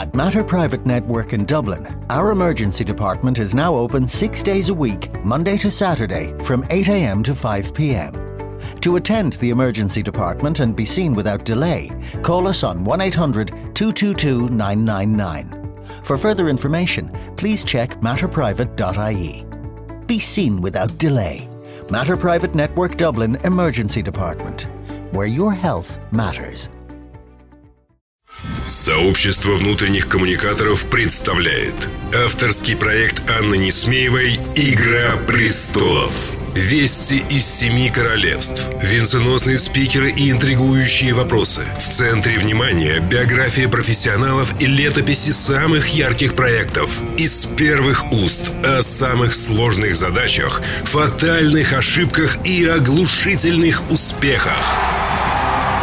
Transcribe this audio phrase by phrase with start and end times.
[0.00, 4.74] At Matter Private Network in Dublin, our emergency department is now open six days a
[4.74, 8.80] week, Monday to Saturday, from 8am to 5pm.
[8.80, 11.90] To attend the emergency department and be seen without delay,
[12.22, 16.02] call us on 1 800 222 999.
[16.02, 19.44] For further information, please check matterprivate.ie.
[20.06, 21.46] Be seen without delay.
[21.90, 24.62] Matter Private Network Dublin Emergency Department,
[25.12, 26.70] where your health matters.
[28.70, 31.74] Сообщество внутренних коммуникаторов представляет
[32.14, 36.12] авторский проект Анны Несмеевой «Игра престолов».
[36.54, 41.62] Вести из семи королевств, венценосные спикеры и интригующие вопросы.
[41.80, 46.96] В центре внимания биография профессионалов и летописи самых ярких проектов.
[47.18, 54.76] Из первых уст о самых сложных задачах, фатальных ошибках и оглушительных успехах.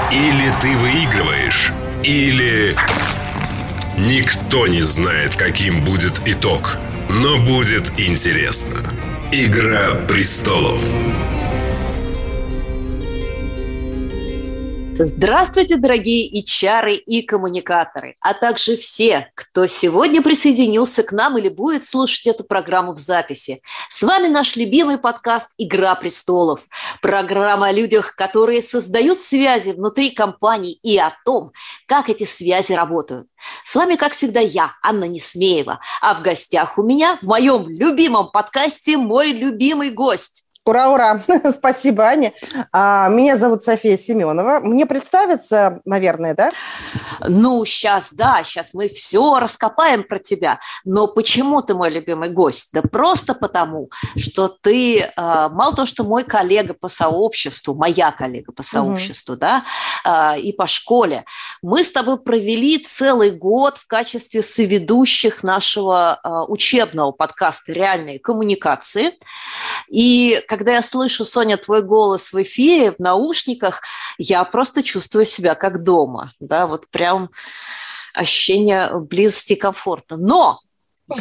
[0.10, 1.74] Или ты выигрываешь,
[2.04, 2.76] или...
[3.98, 6.78] Никто не знает, каким будет итог,
[7.10, 8.78] но будет интересно.
[9.32, 10.82] Игра престолов.
[15.00, 21.86] Здравствуйте, дорогие HR и коммуникаторы, а также все, кто сегодня присоединился к нам или будет
[21.86, 23.62] слушать эту программу в записи.
[23.92, 26.66] С вами наш любимый подкаст «Игра престолов».
[27.00, 31.52] Программа о людях, которые создают связи внутри компаний и о том,
[31.86, 33.28] как эти связи работают.
[33.66, 38.32] С вами, как всегда, я, Анна Несмеева, а в гостях у меня в моем любимом
[38.32, 41.22] подкасте мой любимый гость Ура, ура!
[41.54, 42.34] Спасибо, Аня.
[42.74, 44.60] А, меня зовут София Семенова.
[44.60, 46.52] Мне представиться, наверное, да?
[47.26, 50.60] Ну, сейчас, да, сейчас мы все раскопаем про тебя.
[50.84, 52.72] Но почему ты мой любимый гость?
[52.74, 58.52] Да просто потому, что ты, а, мало того, что мой коллега по сообществу, моя коллега
[58.52, 59.40] по сообществу, угу.
[59.40, 59.64] да,
[60.04, 61.24] а, и по школе,
[61.62, 69.14] мы с тобой провели целый год в качестве соведущих нашего учебного подкаста «Реальные коммуникации».
[69.88, 73.82] И когда я слышу, Соня, твой голос в эфире, в наушниках,
[74.18, 77.30] я просто чувствую себя как дома, да, вот прям
[78.14, 80.18] ощущение близости и комфорта.
[80.18, 80.62] Но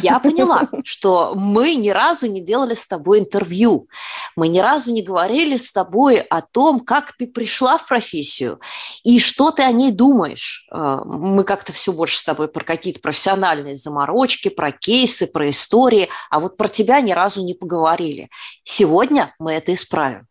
[0.01, 3.87] я поняла, что мы ни разу не делали с тобой интервью.
[4.35, 8.59] Мы ни разу не говорили с тобой о том, как ты пришла в профессию
[9.03, 10.67] и что ты о ней думаешь.
[10.71, 16.09] Э, мы как-то все больше с тобой про какие-то профессиональные заморочки, про кейсы, про истории,
[16.29, 18.29] а вот про тебя ни разу не поговорили.
[18.63, 20.27] Сегодня мы это исправим.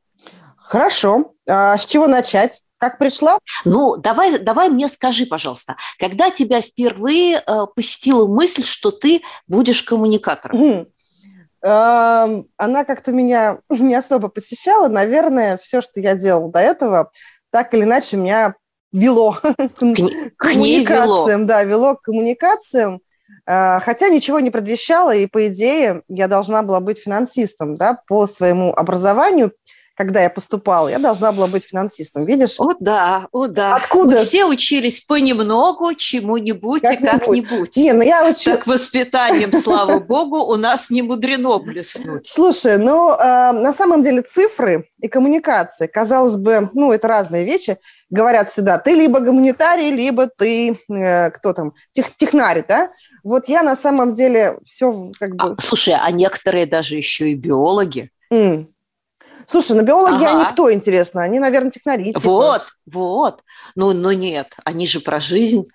[0.56, 1.32] Хорошо.
[1.48, 2.60] А с чего начать?
[2.86, 3.40] Как пришла?
[3.64, 9.82] Ну, давай, давай мне скажи, пожалуйста, когда тебя впервые э, посетила мысль, что ты будешь
[9.82, 10.86] коммуникатором?
[11.62, 12.46] Mm.
[12.56, 14.86] она как-то меня не особо посещала.
[14.86, 17.10] Наверное, все, что я делала до этого,
[17.50, 18.54] так или иначе меня
[18.92, 21.40] вело к, к коммуникациям.
[21.40, 21.44] Вело.
[21.48, 23.00] Да, вело к коммуникациям.
[23.46, 28.28] А, хотя ничего не предвещало, и по идее я должна была быть финансистом да, по
[28.28, 29.52] своему образованию
[29.96, 32.60] когда я поступала, я должна была быть финансистом, видишь?
[32.60, 33.76] О, да, о, да.
[33.76, 34.18] Откуда?
[34.18, 37.76] Мы все учились понемногу, чему-нибудь как и как-нибудь.
[37.76, 38.50] Не, ну я учу...
[38.50, 42.26] Так воспитанием, слава богу, у нас не мудрено блеснуть.
[42.26, 47.78] Слушай, ну, э, на самом деле цифры и коммуникации, казалось бы, ну, это разные вещи,
[48.10, 52.90] говорят всегда, ты либо гуманитарий, либо ты, э, кто там, тех, технарь, да?
[53.24, 55.54] Вот я на самом деле все как бы...
[55.58, 58.10] А, слушай, а некоторые даже еще и биологи.
[58.32, 58.66] Mm.
[59.48, 60.30] Слушай, ну, биологи ага.
[60.30, 61.22] они кто, интересно?
[61.22, 62.14] Они, наверное, технари.
[62.22, 63.42] Вот, вот.
[63.74, 65.66] Ну, ну нет, они же про жизнь.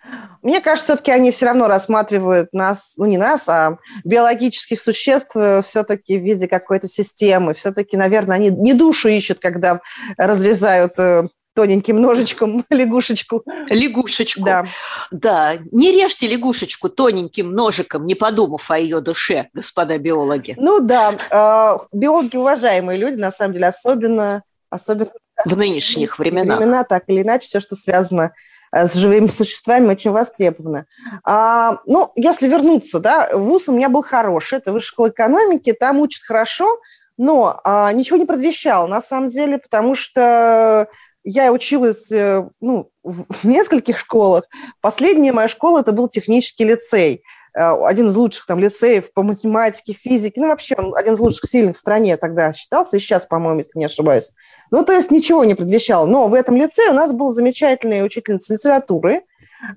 [0.41, 5.61] Мне кажется, все-таки они все равно рассматривают нас, ну не нас, а биологических существ э,
[5.61, 7.53] все-таки в виде какой-то системы.
[7.53, 9.81] Все-таки, наверное, они не душу ищут, когда
[10.17, 13.43] разрезают э, тоненьким ножичком лягушечку.
[13.69, 14.43] Лягушечку.
[14.43, 14.65] Да.
[15.11, 15.53] Да.
[15.71, 20.55] Не режьте лягушечку тоненьким ножиком, не подумав о ее душе, господа биологи.
[20.57, 21.13] Ну да.
[21.29, 24.43] Э, биологи уважаемые люди, на самом деле, особенно...
[24.69, 25.11] особенно
[25.45, 26.59] в нынешних временах.
[26.59, 28.33] Времена, так или иначе, все, что связано
[28.71, 30.85] э, с живыми существами, очень востребовано.
[31.23, 35.99] А, ну, если вернуться, да, вуз у меня был хороший, это высшая школа экономики, там
[35.99, 36.79] учат хорошо,
[37.17, 40.87] но а, ничего не предвещал, на самом деле, потому что
[41.23, 44.45] я училась э, ну, в нескольких школах.
[44.81, 47.23] Последняя моя школа– это был технический лицей.
[47.53, 50.41] Э, один из лучших там лицеев по математике, физике.
[50.41, 53.77] Ну, вообще, он один из лучших сильных в стране тогда считался, и сейчас, по-моему, если
[53.77, 54.33] не ошибаюсь.
[54.71, 56.05] Ну, то есть ничего не предвещало.
[56.05, 59.21] Но в этом лицее у нас была замечательная учительница литературы.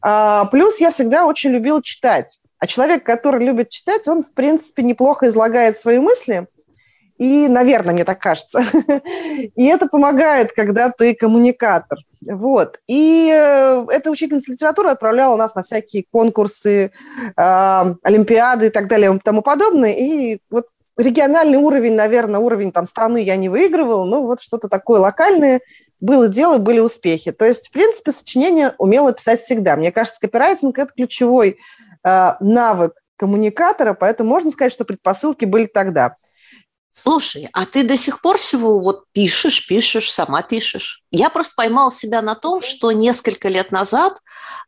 [0.00, 2.38] А, плюс я всегда очень любила читать.
[2.58, 6.46] А человек, который любит читать, он, в принципе, неплохо излагает свои мысли–
[7.18, 8.64] И, наверное, мне так кажется.
[9.54, 11.98] И это помогает, когда ты коммуникатор.
[12.26, 12.80] Вот.
[12.88, 16.90] И э, эта учительница литературы отправляла нас на всякие конкурсы,
[17.36, 19.92] э, олимпиады и так далее и тому подобное.
[19.92, 20.66] И вот
[20.96, 25.60] региональный уровень, наверное, уровень там страны я не выигрывала, но вот что-то такое локальное
[26.00, 27.32] было дело, были успехи.
[27.32, 29.76] То есть, в принципе, сочинение умела писать всегда.
[29.76, 31.58] Мне кажется, копирайтинг– это ключевой
[32.04, 36.14] э, навык коммуникатора, поэтому можно сказать, что предпосылки были тогда.
[36.96, 41.02] Слушай, а ты до сих пор всего вот пишешь, пишешь, сама пишешь?
[41.10, 44.18] Я просто поймала себя на том, что несколько лет назад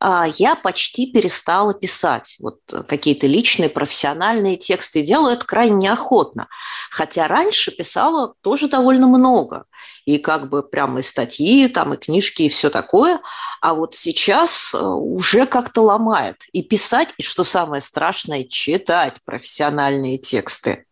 [0.01, 2.59] а, я почти перестала писать вот
[2.89, 5.05] какие-то личные, профессиональные тексты.
[5.05, 6.49] Делаю это крайне неохотно.
[6.91, 9.67] Хотя раньше писала тоже довольно много.
[10.05, 13.21] И как бы прямо и статьи, там, и книжки, и все такое.
[13.61, 16.39] А вот сейчас э, уже как-то ломает.
[16.51, 20.87] И писать, и что самое страшное, читать профессиональные тексты.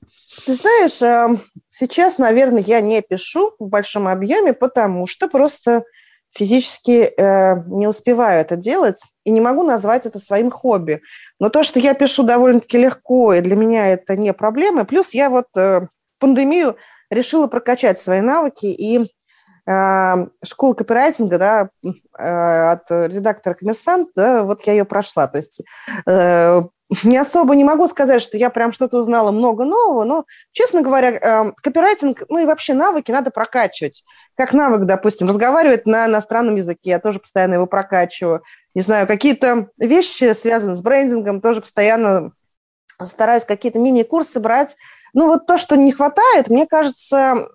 [0.47, 5.85] Ты знаешь, эм, сейчас, наверное, я не пишу в большом объеме, потому что просто
[6.37, 11.01] физически э, не успеваю это делать и не могу назвать это своим хобби.
[11.39, 14.85] Но то, что я пишу довольно-таки легко, и для меня это не проблема.
[14.85, 15.87] Плюс я вот э,
[16.19, 16.77] пандемию
[17.11, 19.13] решила прокачать свои навыки, и
[19.71, 20.15] э,
[20.45, 21.69] школа копирайтинга да,
[22.19, 25.29] э, от редактора «Коммерсант», да, вот я ее прошла.
[25.29, 25.63] То есть
[26.07, 26.63] э,
[27.03, 31.13] не особо не могу сказать, что я прям что-то узнала много нового, но, честно говоря,
[31.13, 34.05] эм, копирайтинг, ну и вообще навыки надо прокачивать.
[34.37, 38.43] Как навык, допустим, разговаривать на иностранном языке, я тоже постоянно его прокачиваю.
[38.75, 42.33] Не знаю, какие-то вещи, связанные с брендингом, тоже постоянно
[43.03, 44.77] стараюсь какие-то мини-курсы брать.
[45.15, 47.49] Ну вот то, что не хватает, мне кажется,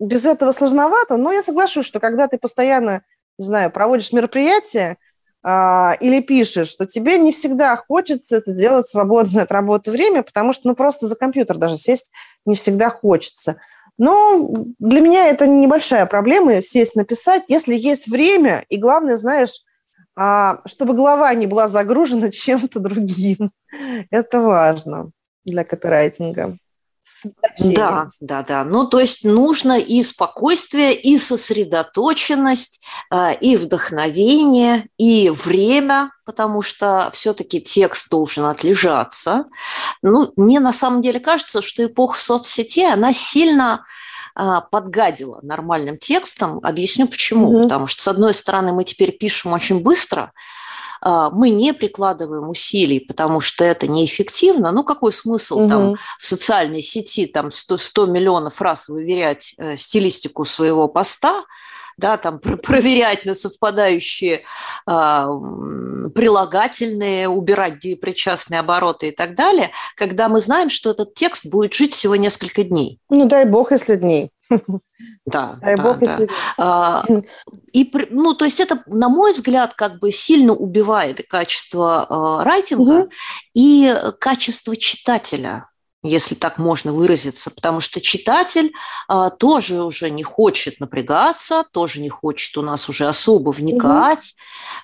[0.00, 3.02] без этого сложновато, но я соглашусь, что когда ты постоянно,
[3.38, 4.96] не знаю, проводишь мероприятия,
[5.44, 10.68] или пишешь, что тебе не всегда хочется это делать свободное от работы время, потому что
[10.68, 12.12] ну, просто за компьютер даже сесть
[12.46, 13.56] не всегда хочется.
[13.98, 19.62] Но для меня это небольшая проблема сесть написать, если есть время, и главное, знаешь,
[20.14, 23.52] а, чтобы голова не была загружена чем-то другим.
[24.10, 25.10] Это важно
[25.44, 26.56] для копирайтинга.
[27.58, 28.64] Да, да, да.
[28.64, 37.10] Ну, то есть нужно и спокойствие, и сосредоточенность, э, и вдохновение, и время, потому что
[37.12, 39.46] все-таки текст должен отлежаться.
[40.02, 43.84] Ну, мне на самом деле кажется, что эпоха соцсетей, она сильно
[44.36, 46.58] э, подгадила нормальным текстом.
[46.62, 47.52] Объясню почему.
[47.52, 47.62] Mm-hmm.
[47.62, 50.32] Потому что, с одной стороны, мы теперь пишем очень быстро, а,
[51.04, 55.68] мы не прикладываем усилий, потому что это неэффективно, ну какой смысл угу.
[55.68, 61.44] там в социальной сети там 100, 100 миллионов раз выверять э, стилистику своего поста,
[61.96, 64.40] да, там проверять на совпадающие э,
[66.14, 71.94] прилагательные, убирать причастные обороты и так далее, когда мы знаем, что этот текст будет жить
[71.94, 72.98] всего несколько дней.
[73.10, 74.30] Ну дай бог, если дней.
[75.24, 76.10] Да, Дай да, бог, да.
[76.10, 76.30] Если...
[76.58, 77.04] А,
[77.72, 83.02] и, ну, то есть это, на мой взгляд, как бы сильно убивает качество э, райтинга,
[83.02, 83.10] угу.
[83.54, 85.68] и качество читателя
[86.02, 88.72] если так можно выразиться, потому что читатель
[89.06, 94.34] а, тоже уже не хочет напрягаться, тоже не хочет у нас уже особо вникать,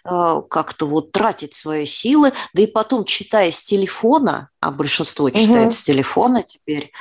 [0.04, 0.14] угу.
[0.14, 5.68] а, как-то вот тратить свои силы, да и потом читая с телефона, а большинство читает
[5.68, 5.72] угу.
[5.72, 6.92] с телефона теперь,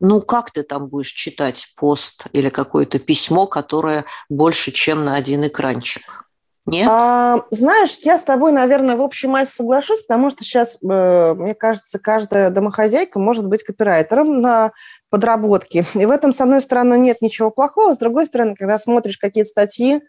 [0.00, 5.46] ну как ты там будешь читать пост или какое-то письмо, которое больше, чем на один
[5.46, 6.26] экранчик?
[6.66, 6.86] Нет?
[6.88, 11.54] А, знаешь, я с тобой, наверное, в общей массе соглашусь, потому что сейчас, э, мне
[11.54, 14.72] кажется, каждая домохозяйка может быть копирайтером на
[15.08, 15.84] подработке.
[15.94, 19.50] И в этом, с одной стороны, нет ничего плохого, с другой стороны, когда смотришь какие-то
[19.50, 20.02] статьи,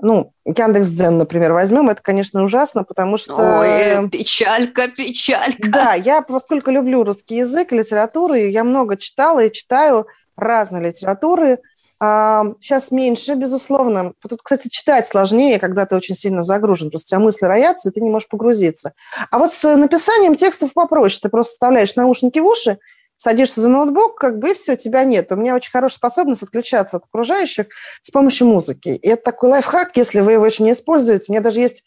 [0.00, 3.34] ну, Яндекс.Дзен, например, возьмем, это, конечно, ужасно, потому что...
[3.34, 5.68] Ой, печалька, печалька.
[5.68, 11.58] Да, я, поскольку люблю русский язык, литературу, я много читала и читаю разной литературы,
[12.00, 14.12] Сейчас меньше, безусловно.
[14.22, 16.90] Тут, кстати, читать сложнее, когда ты очень сильно загружен.
[16.90, 18.92] Просто у тебя мысли роятся, и ты не можешь погрузиться.
[19.32, 21.18] А вот с написанием текстов попроще.
[21.20, 22.78] Ты просто вставляешь наушники в уши,
[23.18, 25.30] садишься за ноутбук, как бы, и все, тебя нет.
[25.30, 27.66] У меня очень хорошая способность отключаться от окружающих
[28.02, 28.88] с помощью музыки.
[28.90, 31.26] И это такой лайфхак, если вы его еще не используете.
[31.28, 31.82] У меня даже есть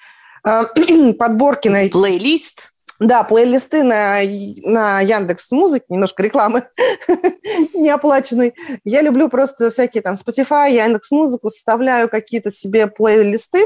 [0.45, 0.63] э,
[1.17, 1.87] подборки на...
[1.87, 2.67] Плейлист?
[2.99, 4.17] Да, плейлисты на,
[4.63, 6.67] на Яндекс Музыке, немножко рекламы
[7.73, 8.53] неоплаченной.
[8.83, 13.65] Я люблю просто всякие там Spotify, Яндекс Музыку, составляю какие-то себе плейлисты,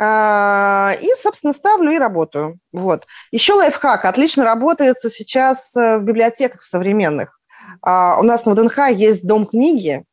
[0.00, 2.58] и, собственно, ставлю и работаю.
[2.72, 3.06] Вот.
[3.30, 4.04] Еще лайфхак.
[4.04, 7.38] Отлично работает сейчас э, в библиотеках современных.
[7.82, 10.04] А, у нас на ВДНХ есть дом книги,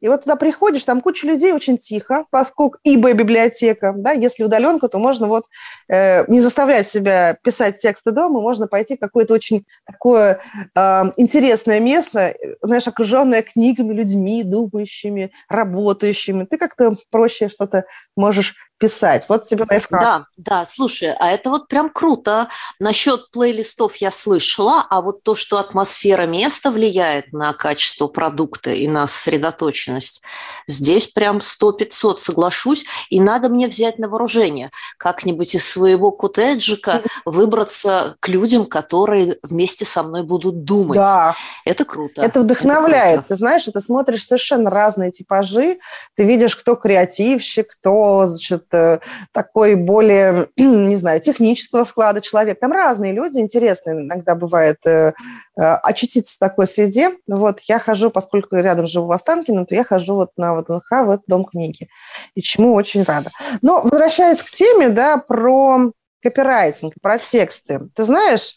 [0.00, 4.88] И вот туда приходишь, там куча людей очень тихо, поскольку ибо библиотека, да, если удаленка,
[4.88, 5.46] то можно вот
[5.88, 10.40] э, не заставлять себя писать тексты дома, можно пойти в какое-то очень такое
[10.74, 16.44] э, интересное место, знаешь, окруженное книгами, людьми, думающими, работающими.
[16.44, 17.84] Ты как-то проще что-то
[18.16, 19.24] можешь писать.
[19.28, 20.00] Вот тебе лайфхак.
[20.00, 22.48] Да, да, слушай, а это вот прям круто.
[22.78, 28.86] Насчет плейлистов я слышала, а вот то, что атмосфера места влияет на качество продукта и
[28.86, 30.22] на сосредоточенность,
[30.66, 34.70] здесь прям сто пятьсот соглашусь, и надо мне взять на вооружение.
[34.98, 40.96] Как-нибудь из своего коттеджика выбраться к людям, которые вместе со мной будут думать.
[40.96, 41.34] Да.
[41.64, 42.22] Это круто.
[42.22, 43.20] Это вдохновляет.
[43.20, 43.28] Это круто.
[43.28, 45.78] Ты знаешь, ты смотришь совершенно разные типажи,
[46.14, 48.98] ты видишь, кто креативщик, кто, значит, Э,
[49.32, 52.60] такой более, не знаю, технического склада человек.
[52.60, 55.12] Там разные люди, интересные иногда бывает э,
[55.58, 57.10] э, очутиться в такой среде.
[57.26, 61.10] Вот я хожу, поскольку рядом живу в Останкино, то я хожу вот на ВДНХ, в
[61.10, 61.88] этот дом книги,
[62.34, 63.30] и чему очень рада.
[63.62, 65.92] Но возвращаясь к теме, да, про
[66.22, 67.88] копирайтинг, про тексты.
[67.94, 68.56] Ты знаешь,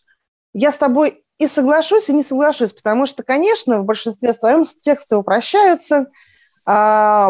[0.54, 5.16] я с тобой и соглашусь, и не соглашусь, потому что, конечно, в большинстве своем тексты
[5.16, 6.08] упрощаются,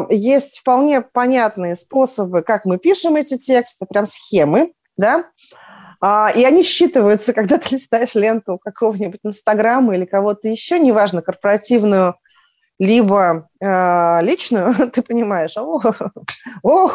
[0.10, 5.26] есть вполне понятные способы, как мы пишем эти тексты, прям схемы, да,
[6.02, 12.16] а, и они считываются, когда ты листаешь ленту какого-нибудь Инстаграма или кого-то еще, неважно, корпоративную,
[12.80, 15.82] либо э, личную, ты понимаешь, о,
[16.64, 16.92] о.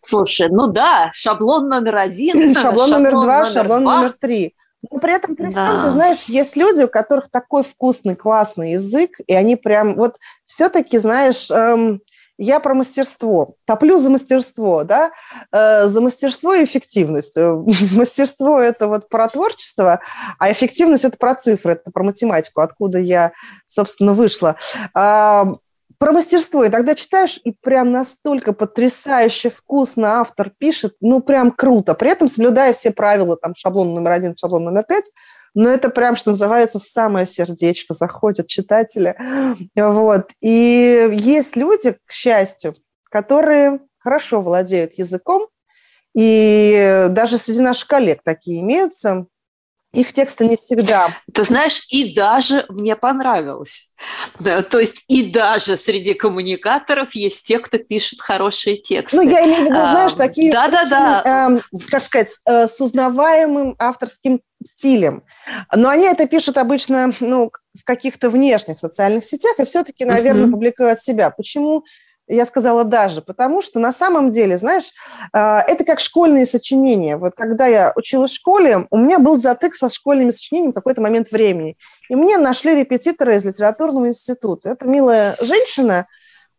[0.00, 3.96] Слушай, ну да, шаблон номер один, шаблон, шаблон номер два, номер шаблон два.
[3.96, 4.54] номер три.
[4.90, 5.66] Но при этом, при да.
[5.66, 10.18] всем, ты знаешь, есть люди, у которых такой вкусный, классный язык, и они прям вот
[10.44, 12.00] все-таки, знаешь, эм,
[12.38, 15.10] я про мастерство, топлю за мастерство, да,
[15.52, 17.36] э, за мастерство и эффективность.
[17.36, 17.54] Э,
[17.92, 20.00] мастерство– это вот про творчество,
[20.38, 23.32] а эффективность– это про цифры, это про математику, откуда я,
[23.66, 24.56] собственно, вышла
[25.98, 26.64] про мастерство.
[26.64, 31.94] И тогда читаешь, и прям настолько потрясающе вкусно автор пишет, ну, прям круто.
[31.94, 35.10] При этом соблюдая все правила, там, шаблон номер один, шаблон номер пять,
[35.54, 39.16] но это прям, что называется, в самое сердечко заходят читатели.
[39.74, 40.30] Вот.
[40.40, 42.74] И есть люди, к счастью,
[43.10, 45.48] которые хорошо владеют языком,
[46.14, 49.26] и даже среди наших коллег такие имеются,
[49.96, 51.16] их тексты не всегда.
[51.32, 53.92] Ты знаешь, и даже мне понравилось.
[54.38, 59.16] Да, то есть и даже среди коммуникаторов есть те, кто пишет хорошие тексты.
[59.16, 61.60] Ну, я имею в виду, знаешь, а, такие, да, да, да.
[61.72, 65.24] Э, как сказать, э, с узнаваемым авторским стилем.
[65.74, 70.50] Но они это пишут обычно ну, в каких-то внешних социальных сетях и все-таки, наверное, uh-huh.
[70.50, 71.30] публикуют себя.
[71.30, 71.84] Почему
[72.28, 74.92] я сказала даже, потому что на самом деле, знаешь,
[75.32, 77.16] а, это как школьные сочинения.
[77.16, 81.00] Вот когда я училась в школе, у меня был затык со школьными сочинениями в какой-то
[81.00, 81.76] момент времени.
[82.08, 84.70] И мне нашли репетитора из литературного института.
[84.70, 86.06] Эта милая женщина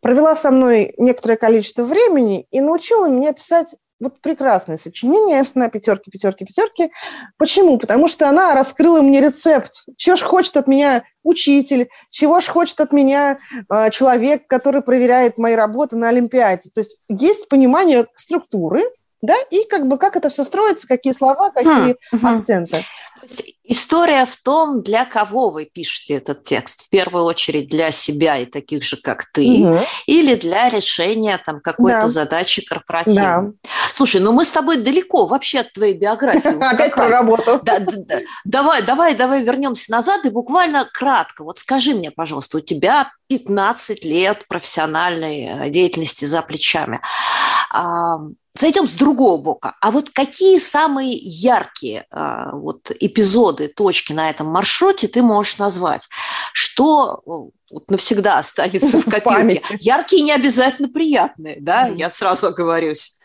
[0.02, 6.12] провела со мной некоторое количество времени и научила меня писать вот прекрасное сочинение на пятерке,
[6.12, 6.89] пятерке, пятерке.
[7.38, 7.77] Почему?
[7.77, 9.86] Потому что она раскрыла мне рецепт.
[9.98, 13.39] Чего ж хочет от меня учитель, чего ж хочет от меня
[13.70, 16.70] э, человек, который проверяет мои работы на Олимпиаде.
[16.74, 18.82] То есть есть понимание структуры,
[19.22, 22.86] да, и как бы как это все строится, какие слова, какие хм, акценты.
[23.64, 26.86] История в том, для кого вы пишете этот текст.
[26.86, 29.80] В первую очередь для себя и таких же, как ты, угу.
[30.06, 32.08] или для решения там какой-то да.
[32.08, 33.52] задачи корпоративной.
[33.64, 33.70] Да.
[33.94, 36.64] Слушай, ну мы с тобой далеко вообще от твоей биографии.
[36.74, 37.60] Опять про работу.
[38.46, 41.44] Давай, давай, давай вернемся назад и буквально кратко.
[41.44, 47.02] Вот скажи мне, пожалуйста, у тебя 15 лет профессиональной э, деятельности за плечами
[48.60, 49.76] зайдем с другого бока.
[49.82, 56.08] А вот какие самые яркие а, вот, эпизоды, точки на этом маршруте ты можешь назвать?
[56.54, 59.62] Что вот, навсегда останется в копилке?
[59.80, 63.20] Яркие не обязательно приятные, да, я сразу оговорюсь.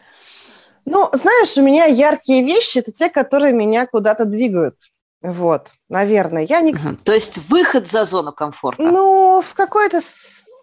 [0.84, 4.76] Ну, знаешь, у меня яркие вещи– это те, которые меня куда-то двигают.
[5.22, 6.44] Вот, наверное.
[6.44, 6.72] Я не...
[6.74, 6.96] Угу.
[7.04, 8.82] То есть выход за зону комфорта?
[8.82, 10.00] Ну, в какой-то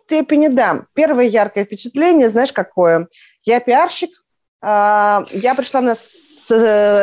[0.10, 0.84] степени да.
[0.94, 3.08] Первое яркое впечатление, знаешь, какое?
[3.46, 4.10] Я пиарщик,
[4.62, 5.96] я пришла на,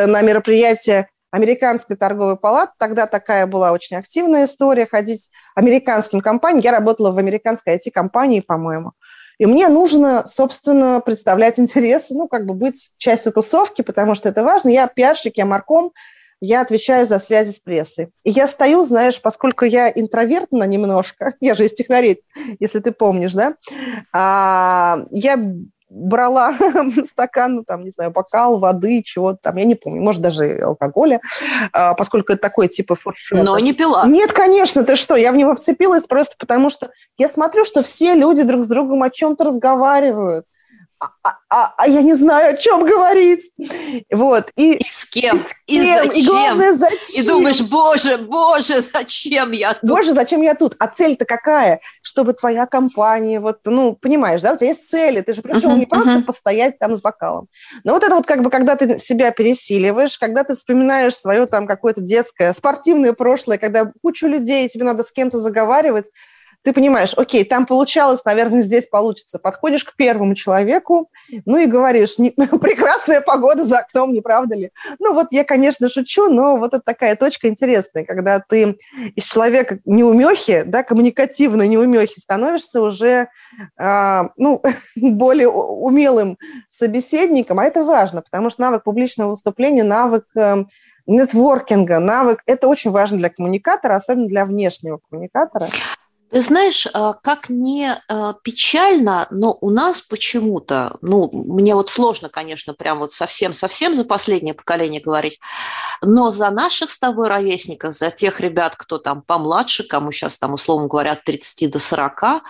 [0.07, 2.73] на мероприятие Американской торговой палаты.
[2.79, 6.61] Тогда такая была очень активная история ходить американским компаниям.
[6.61, 8.93] Я работала в американской IT-компании, по-моему.
[9.39, 14.43] И мне нужно, собственно, представлять интересы, ну, как бы быть частью тусовки, потому что это
[14.43, 14.71] важно.
[14.71, 15.93] Я пиарщик, я марком,
[16.41, 18.09] я отвечаю за связи с прессой.
[18.25, 22.23] И я стою, знаешь, поскольку я интровертна немножко, я же из технарей,
[22.61, 23.57] если ты помнишь, да,
[24.13, 25.37] а, я
[25.89, 26.55] брала
[27.05, 31.21] стакан, ну, там, не знаю, бокал воды, чего-то там, я не помню, может, даже алкоголя,
[31.73, 33.43] а, поскольку это такой типа фуршет.
[33.43, 34.05] Но не пила.
[34.07, 38.15] Нет, конечно, ты что, я в него вцепилась просто потому, что я смотрю, что все
[38.15, 40.47] люди друг с другом о чем-то разговаривают
[40.99, 43.51] а, а, а я не знаю, о чем говорить.
[44.11, 44.51] Вот.
[44.57, 45.43] И, и с кем?
[45.67, 46.11] И, с кем?
[46.11, 46.99] и, и главное, зачем?
[47.15, 49.89] И думаешь, боже, боже, зачем я тут?
[49.89, 50.75] Боже, зачем я тут?
[50.79, 51.81] А цель-то какая?
[52.03, 55.79] Чтобы твоя компания, вот, ну, понимаешь, да, у тебя есть цели, ты же пришел uh-huh,
[55.79, 56.23] не просто uh-huh.
[56.23, 57.49] постоять там с бокалом.
[57.85, 61.67] Но вот это вот как бы, когда ты себя пересиливаешь, когда ты вспоминаешь свое там
[61.67, 66.07] какое-то детское, спортивное прошлое, когда кучу людей, тебе надо с кем-то заговаривать,
[66.67, 69.39] ты понимаешь, окей, там получалось, наверное, здесь получится.
[69.39, 71.09] Подходишь к первому человеку,
[71.45, 72.31] ну и говоришь, не,
[72.61, 74.73] прекрасная погода за окном, не правда ли?
[74.99, 78.79] Ну вот я, конечно, шучу, но вот это такая точка интересная, когда ты
[79.15, 83.29] из человека неумехи, да, коммуникативной неумехи становишься уже,
[83.79, 84.61] а, ну,
[84.97, 86.37] более умелым
[86.69, 90.65] собеседником, а это важно, потому что навык публичного выступления, навык э,
[91.07, 95.69] нетворкинга, навык, это очень важно для коммуникатора, особенно для внешнего коммуникатора.
[96.33, 102.29] Ты знаешь, а, как не а, печально, но у нас почему-то, ну, мне вот сложно,
[102.29, 105.39] конечно, прям вот совсем-совсем за последнее поколение говорить,
[106.03, 110.55] но за наших с тобой ровесников, за тех ребят, кто там помладше, кому сейчас там,
[110.55, 112.43] условно говоря, от 30 до 40,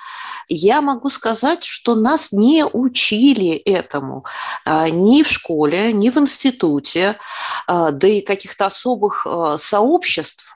[0.48, 4.24] я могу сказать, что нас не учили этому
[4.64, 7.18] а, ни в школе, ни в институте,
[7.68, 9.26] да и каких-то особых
[9.58, 10.55] сообществ,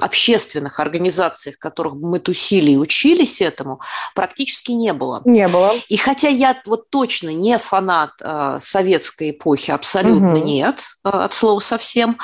[0.00, 3.80] общественных организациях, в которых мы тусили и учились этому,
[4.14, 5.22] практически не было.
[5.24, 5.74] Не было.
[5.88, 10.44] И хотя я вот точно не фанат э, советской эпохи, абсолютно угу.
[10.44, 12.18] нет, э, от слова совсем,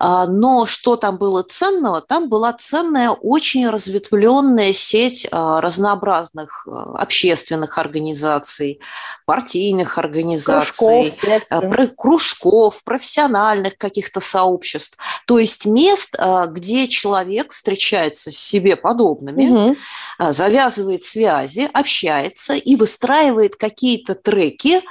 [0.00, 2.00] э, но что там было ценного?
[2.00, 8.80] Там была ценная, очень разветвленная сеть э, разнообразных э, общественных организаций,
[9.26, 14.98] партийных организаций, кружков, кружков профессиональных каких-то сообществ.
[15.26, 19.76] То есть мест, э, где человек встречается с себе подобными, угу.
[20.18, 24.82] завязывает связи, общается и выстраивает какие-то треки,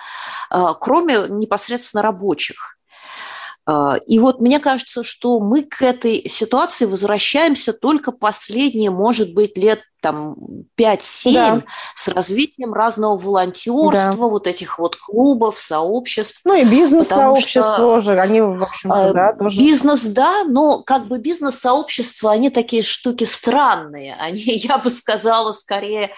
[0.49, 2.78] а, кроме непосредственно рабочих.
[4.07, 9.81] И вот мне кажется, что мы к этой ситуации возвращаемся только последние, может быть, лет
[10.01, 10.35] там
[10.79, 11.63] 5-7 да.
[11.95, 14.27] с развитием разного волонтерства, да.
[14.27, 16.41] вот этих вот клубов, сообществ.
[16.45, 19.59] Ну и бизнес-сообщества тоже, они, в общем э, да, тоже.
[19.59, 24.15] Бизнес, да, но как бы бизнес-сообщества, они такие штуки странные.
[24.15, 26.11] Они, я бы сказала, скорее...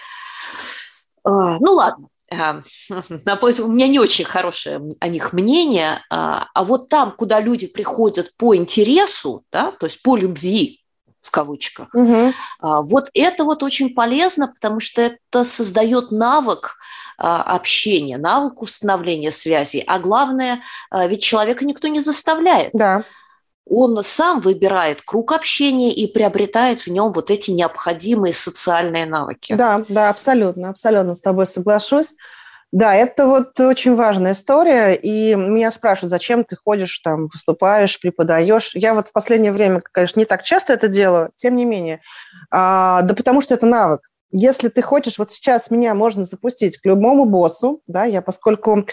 [1.24, 2.06] Э, ну ладно,
[3.24, 7.40] на поиск, у меня не очень хорошее о них мнение, а, а вот там, куда
[7.40, 10.80] люди приходят по интересу, да, то есть по любви,
[11.20, 11.94] в кавычках.
[11.94, 12.32] Угу.
[12.60, 16.76] Вот это вот очень полезно, потому что это создает навык
[17.16, 19.84] а, общения, навык установления связей.
[19.86, 22.70] А главное, ведь человека никто не заставляет.
[22.72, 23.04] Да.
[23.66, 29.54] Он сам выбирает круг общения и приобретает в нем вот эти необходимые социальные навыки.
[29.54, 32.14] Да, да, абсолютно, абсолютно с тобой соглашусь.
[32.72, 38.70] Да, это вот очень важная история, и меня спрашивают, зачем ты ходишь там, выступаешь, преподаешь.
[38.74, 42.00] Я вот в последнее время, конечно, не так часто это делаю, тем не менее.
[42.50, 44.08] А, да потому что это навык.
[44.30, 48.86] Если ты хочешь, вот сейчас меня можно запустить к любому боссу, да, я поскольку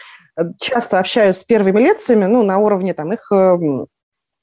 [0.60, 3.32] часто общаюсь с первыми лицами, ну, на уровне там их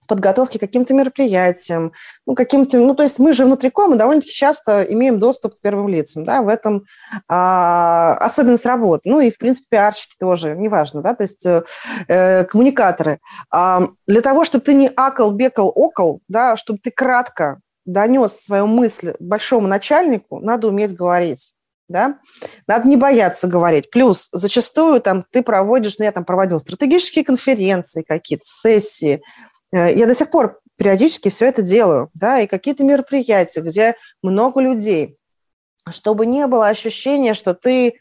[0.07, 1.93] подготовки к каким-то мероприятиям,
[2.27, 5.89] ну, каким-то, ну, то есть мы же внутри комы довольно-таки часто имеем доступ к первым
[5.89, 6.85] лицам, да, в этом
[7.29, 9.03] а, особенность работы.
[9.05, 11.65] Ну, и, в принципе, пиарщики тоже, неважно, да, то есть э,
[12.09, 13.21] э, коммуникаторы.
[13.51, 18.67] А, для того, чтобы ты не акал, бекал, окол, да, чтобы ты кратко донес свою
[18.67, 21.53] мысль большому начальнику, надо уметь говорить
[21.89, 22.19] да,
[22.67, 23.91] надо не бояться говорить.
[23.91, 29.23] Плюс зачастую там ты проводишь, ну, я там проводила стратегические конференции какие-то, сессии,
[29.73, 35.17] я до сих пор периодически все это делаю, да, и какие-то мероприятия, где много людей,
[35.89, 37.95] чтобы не было ощущения, что ты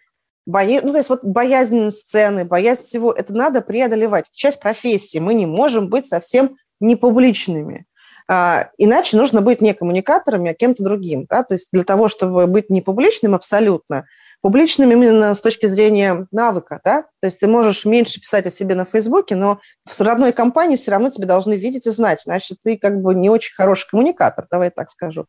[0.46, 4.26] бои, ну, то есть вот боязнь сцены, боязнь всего, это надо преодолевать.
[4.32, 5.20] Часть профессии.
[5.20, 7.86] Мы не можем быть совсем непубличными.
[8.28, 11.26] А, иначе нужно быть не коммуникаторами, а кем-то другим.
[11.30, 11.44] Да?
[11.44, 14.06] То есть для того, чтобы быть непубличным абсолютно,
[14.46, 18.76] публичным именно с точки зрения навыка, да, то есть ты можешь меньше писать о себе
[18.76, 22.78] на Фейсбуке, но в родной компании все равно тебя должны видеть и знать, значит, ты
[22.78, 25.26] как бы не очень хороший коммуникатор, давай так скажу.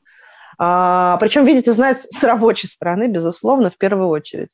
[0.58, 4.50] А, причем видеть и знать с рабочей стороны, безусловно, в первую очередь.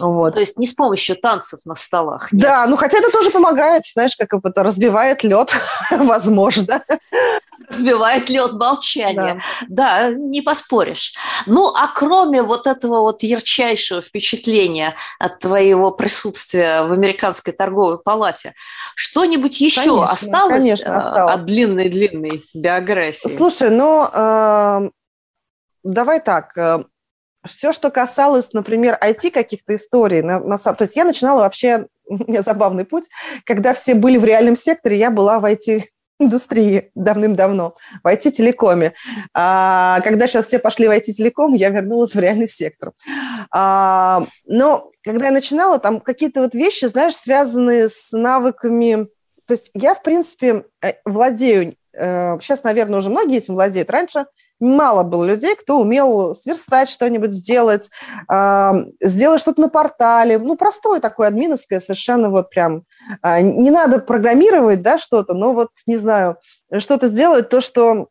[0.00, 0.32] Вот.
[0.32, 2.32] То есть не с помощью танцев на столах.
[2.32, 2.40] Нет.
[2.40, 5.54] Да, ну хотя это тоже помогает, знаешь, как это разбивает лед,
[5.90, 6.82] возможно.
[7.68, 9.40] Разбивает лед молчания.
[9.68, 10.10] Да.
[10.10, 11.14] да, не поспоришь.
[11.46, 18.54] Ну, а кроме вот этого вот ярчайшего впечатления от твоего присутствия в Американской торговой палате,
[18.94, 23.28] что-нибудь еще конечно, осталось, конечно, э, осталось от длинной-длинной биографии?
[23.28, 24.90] Слушай, ну, э,
[25.82, 26.56] давай так.
[26.56, 26.84] Э,
[27.46, 32.16] все, что касалось, например, IT каких-то историй, на, на, то есть я начинала вообще, у
[32.16, 33.04] меня забавный путь,
[33.44, 35.84] когда все были в реальном секторе, я была в IT
[36.18, 38.94] индустрии давным-давно, в IT-телекоме.
[39.34, 42.92] А, когда сейчас все пошли в IT-телеком, я вернулась в реальный сектор.
[43.50, 49.08] А, но когда я начинала, там какие-то вот вещи, знаешь, связанные с навыками...
[49.46, 51.76] То есть я, в принципе, э, владею...
[51.92, 53.90] Сейчас, э, наверное, уже многие этим владеют.
[53.90, 54.26] Раньше
[54.60, 57.90] мало было людей, кто умел сверстать что-нибудь, сделать,
[58.32, 60.38] э, сделать что-то на портале.
[60.38, 62.84] Ну, простое такое админовское, совершенно вот прям.
[63.22, 66.36] Э, не надо программировать, да, что-то, но вот, не знаю,
[66.78, 68.08] что-то сделать, то, что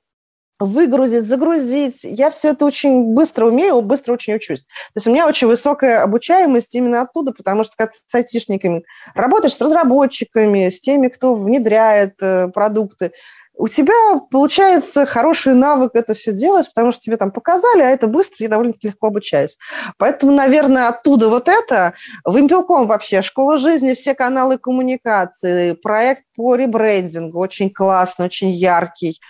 [0.60, 2.00] выгрузить, загрузить.
[2.04, 4.62] Я все это очень быстро умею, быстро очень учусь.
[4.62, 9.54] То есть у меня очень высокая обучаемость именно оттуда, потому что как с айтишниками работаешь
[9.54, 13.12] с разработчиками, с теми, кто внедряет э, продукты
[13.58, 18.08] у тебя получается хороший навык это все делать, потому что тебе там показали, а это
[18.08, 19.58] быстро и довольно-таки легко обучаясь.
[19.98, 21.94] Поэтому, наверное, оттуда вот это.
[22.24, 29.22] В Импелком вообще школа жизни, все каналы коммуникации, проект по ребрендингу очень классный, очень яркий.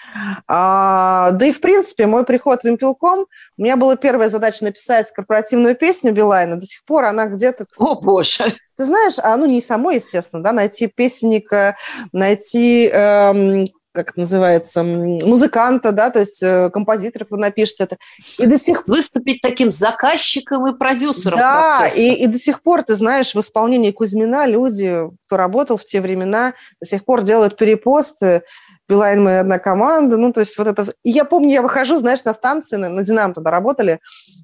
[0.48, 5.12] А, да и, в принципе, мой приход в Импелком, у меня была первая задача написать
[5.12, 6.58] корпоративную песню Билайна.
[6.58, 7.66] До сих пор она где-то...
[7.78, 8.54] О, боже!
[8.78, 11.78] Ты знаешь, а, ну, не самой, естественно, да, найти песенника,
[12.12, 17.98] найти эм, как это называется, музыканта, да, то есть э, композитора, кто напишет это.
[18.38, 18.88] И до сих...
[18.88, 23.92] Выступить таким заказчиком и продюсером Да, и, и до сих пор, ты знаешь, в исполнении
[23.92, 28.44] Кузьмина люди, кто работал в те времена, до сих пор делают перепосты,
[28.88, 30.86] Билайн мы одна команда, ну, то есть вот это...
[31.04, 34.00] И я помню, я выхожу, знаешь, на станции, на, на Динамо тогда работали,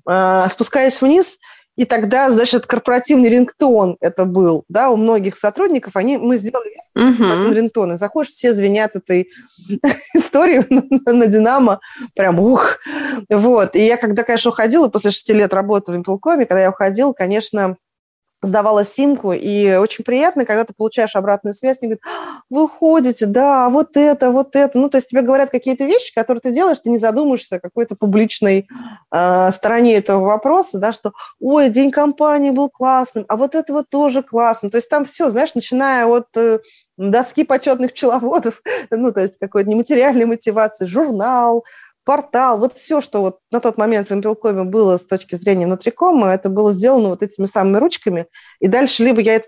[0.09, 1.37] э, спускаясь вниз,
[1.77, 7.15] и тогда, значит, корпоративный рингтон это был, да, у многих сотрудников, они, мы сделали uh-huh.
[7.17, 9.29] корпоративный рингтон, и заходишь, все звенят этой
[10.13, 11.79] истории на, на Динамо,
[12.15, 12.77] прям ух,
[13.29, 13.75] вот.
[13.75, 17.77] И я когда, конечно, уходила, после шести лет работы в Импелкоме, когда я уходила, конечно,
[18.41, 23.25] сдавала симку, и очень приятно, когда ты получаешь обратную связь, мне говорят, «А, вы ходите,
[23.25, 24.79] да, вот это, вот это.
[24.79, 27.95] Ну, то есть тебе говорят какие-то вещи, которые ты делаешь, ты не задумаешься о какой-то
[27.95, 28.67] публичной
[29.11, 33.89] э, стороне этого вопроса, да, что, ой, день компании был классным, а вот это вот
[33.89, 34.71] тоже классно.
[34.71, 36.59] То есть там все, знаешь, начиная от э,
[36.97, 41.63] доски почетных пчеловодов, ну, то есть какой-то нематериальной мотивации, журнал,
[42.03, 46.33] портал, вот все, что вот на тот момент в Импелкоме было с точки зрения внутрикома,
[46.33, 48.27] это было сделано вот этими самыми ручками,
[48.59, 49.47] и дальше либо я это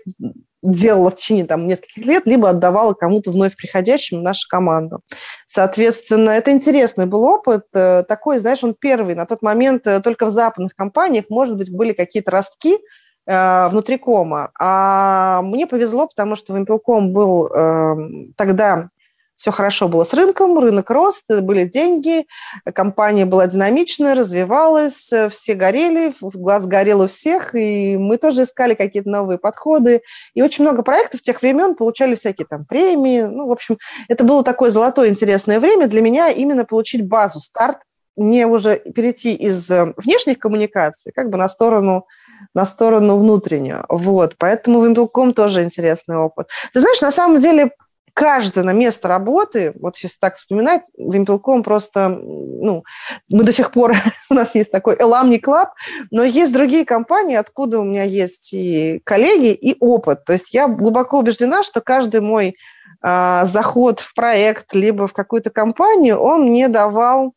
[0.64, 5.00] делала в течение там нескольких лет, либо отдавала кому-то вновь приходящим в нашу команду.
[5.46, 7.64] Соответственно, это интересный был опыт.
[7.74, 9.14] Э, такой, знаешь, он первый.
[9.14, 12.78] На тот момент э, только в западных компаниях, может быть, были какие-то ростки,
[13.26, 14.50] э, внутрикома.
[14.58, 17.94] А мне повезло, потому что в Импелком был э,
[18.36, 18.88] тогда
[19.36, 22.26] все хорошо было с рынком, рынок рос, были деньги,
[22.74, 29.08] компания была динамичная, развивалась, все горели, глаз горел у всех, и мы тоже искали какие-то
[29.08, 30.02] новые подходы.
[30.34, 33.22] И очень много проектов тех времен получали всякие там премии.
[33.22, 37.78] Ну, в общем, это было такое золотое интересное время для меня именно получить базу, старт,
[38.16, 42.06] не уже перейти из э, внешних коммуникаций как бы на сторону
[42.52, 43.84] на сторону внутреннюю.
[43.88, 44.36] Вот.
[44.38, 46.48] Поэтому Вимпелком тоже интересный опыт.
[46.72, 47.72] Ты знаешь, на самом деле
[48.14, 52.84] каждое на место работы, вот сейчас так вспоминать, Вимпелком просто, ну,
[53.28, 53.96] мы до сих пор,
[54.30, 55.74] у нас есть такой alumni club,
[56.10, 60.24] но есть другие компании, откуда у меня есть и коллеги, и опыт.
[60.24, 62.56] То есть я глубоко убеждена, что каждый мой
[63.02, 67.34] а, заход в проект, либо в какую-то компанию, он мне давал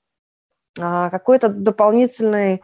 [0.79, 2.61] а, какой-то дополнительный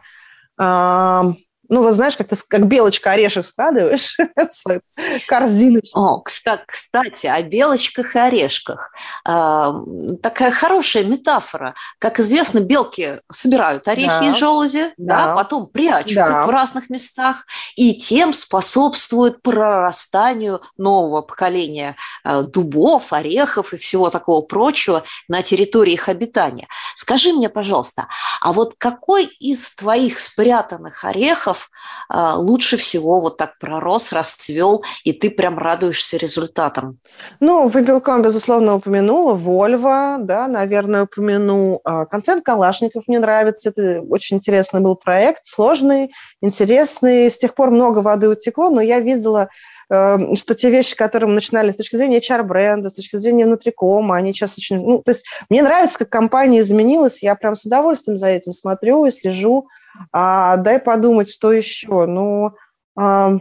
[0.56, 1.32] а,
[1.68, 4.80] ну, вот знаешь, как ты как белочка орешек складываешь в свою
[5.26, 5.98] корзиночку.
[5.98, 8.92] О, кстати, о белочках и орешках.
[9.24, 9.74] А,
[10.22, 11.74] такая хорошая метафора.
[11.98, 14.30] Как известно, белки собирают орехи да.
[14.30, 15.26] и желуди, да.
[15.26, 16.42] Да, потом прячут да.
[16.42, 17.46] их в разных местах,
[17.76, 25.94] и тем способствуют прорастанию нового поколения а, дубов, орехов и всего такого прочего на территории
[25.94, 26.68] их обитания.
[26.96, 28.08] Скажи мне, пожалуйста,
[28.40, 31.70] а вот какой из твоих спрятанных орехов навыков
[32.08, 36.98] а, лучше всего вот так пророс, расцвел, и ты прям радуешься результатам?
[37.40, 41.80] Ну, Выбелком, безусловно, упомянула, Вольво, да, наверное, упомяну.
[41.84, 46.12] А, концерт Калашников мне нравится, это очень интересный был проект, сложный,
[46.42, 47.30] интересный.
[47.30, 49.48] С тех пор много воды утекло, но я видела
[49.90, 54.16] э, что те вещи, которые мы начинали с точки зрения HR-бренда, с точки зрения внутрикома,
[54.16, 54.76] они сейчас очень...
[54.76, 59.06] Ну, то есть мне нравится, как компания изменилась, я прям с удовольствием за этим смотрю
[59.06, 59.68] и слежу.
[60.12, 62.06] А, дай подумать, что еще.
[62.06, 62.52] Ну,
[62.96, 63.38] а,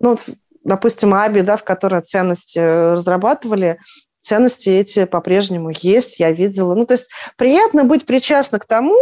[0.00, 0.16] ну
[0.64, 2.58] допустим, Аби, да, в которой ценности
[2.92, 3.78] разрабатывали,
[4.20, 6.74] ценности эти по-прежнему есть, я видела.
[6.74, 8.96] Ну, то есть приятно быть причастна к тому,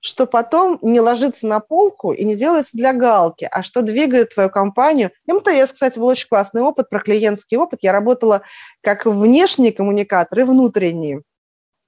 [0.00, 4.50] что потом не ложится на полку и не делается для галки, а что двигает твою
[4.50, 5.10] компанию.
[5.26, 7.80] МТС, кстати, был очень классный опыт про клиентский опыт.
[7.82, 8.42] Я работала
[8.82, 11.22] как внешний коммуникатор и внутренний.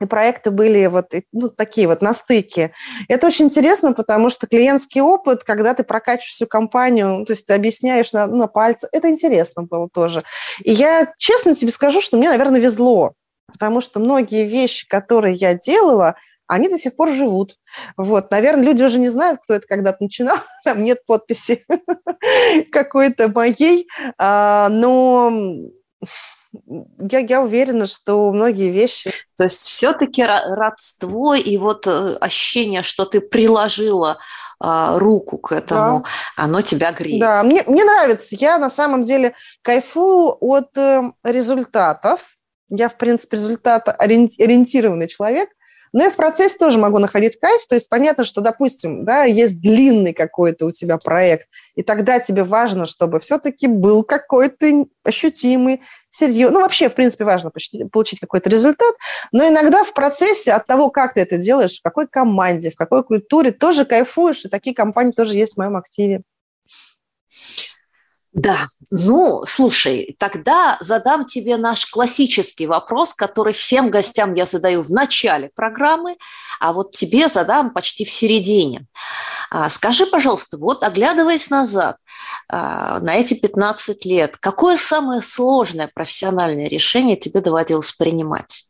[0.00, 2.72] И проекты были вот ну, такие вот на стыке.
[3.08, 7.54] Это очень интересно, потому что клиентский опыт, когда ты прокачиваешь всю компанию, то есть ты
[7.54, 10.22] объясняешь на, на пальце, это интересно было тоже.
[10.62, 13.14] И я честно тебе скажу, что мне, наверное, везло,
[13.50, 16.14] потому что многие вещи, которые я делала,
[16.46, 17.56] они до сих пор живут.
[17.96, 21.64] Вот, наверное, люди уже не знают, кто это когда-то начинал, там нет подписи
[22.72, 25.30] какой-то моей, а, но
[26.52, 29.10] я, я уверена, что многие вещи...
[29.36, 34.18] То есть все-таки родство и вот э, ощущение, что ты приложила
[34.60, 36.08] а, руку к этому, да.
[36.36, 37.20] оно тебя греет.
[37.20, 38.34] Да, мне, мне нравится.
[38.38, 42.36] Я на самом деле кайфую от э, результатов.
[42.68, 45.50] Я, в принципе, результат ориентированный человек.
[45.92, 47.66] Но и в процессе тоже могу находить кайф.
[47.66, 52.44] То есть понятно, что, допустим, да, есть длинный какой-то у тебя проект, и тогда тебе
[52.44, 57.50] важно, чтобы все-таки был какой-то ощутимый, серьезный, ну, вообще, в принципе, важно
[57.92, 58.94] получить какой-то результат,
[59.32, 63.04] но иногда в процессе от того, как ты это делаешь, в какой команде, в какой
[63.04, 66.22] культуре, тоже кайфуешь, и такие компании тоже есть в моем активе.
[68.32, 74.90] Да, ну, слушай, тогда задам тебе наш классический вопрос, который всем гостям я задаю в
[74.90, 76.16] начале программы,
[76.60, 78.86] а вот тебе задам почти в середине.
[79.50, 81.96] А, скажи, пожалуйста, вот оглядываясь назад
[82.48, 88.68] а, на эти 15 лет, какое самое сложное профессиональное решение тебе доводилось принимать?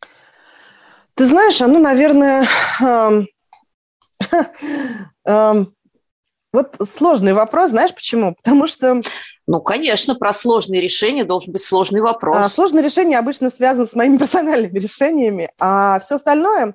[1.15, 2.49] Ты знаешь, оно, наверное,
[6.53, 8.37] вот сложный вопрос, знаешь почему?
[8.37, 9.03] Потому что
[9.49, 12.37] ну, конечно, про сложные решения должен быть сложный вопрос.
[12.37, 16.75] А, сложные решения обычно связаны с моими персональными решениями, а все остальное,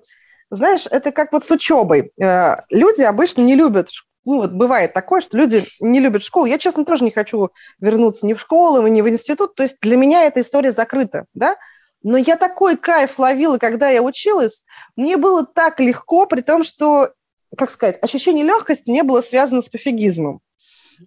[0.49, 2.11] знаешь, это как вот с учебой.
[2.19, 3.89] Э, люди обычно не любят
[4.25, 6.45] ну, вот бывает такое, что люди не любят школу.
[6.45, 9.53] Я, честно, тоже не хочу вернуться ни в школу, ни в институт.
[9.53, 11.57] То есть для меня эта история закрыта, да?
[12.03, 14.63] Но я такой кайф ловила, когда я училась.
[14.95, 17.09] Мне было так легко, при том, что,
[17.57, 20.39] как сказать, ощущение легкости не было связано с пофигизмом.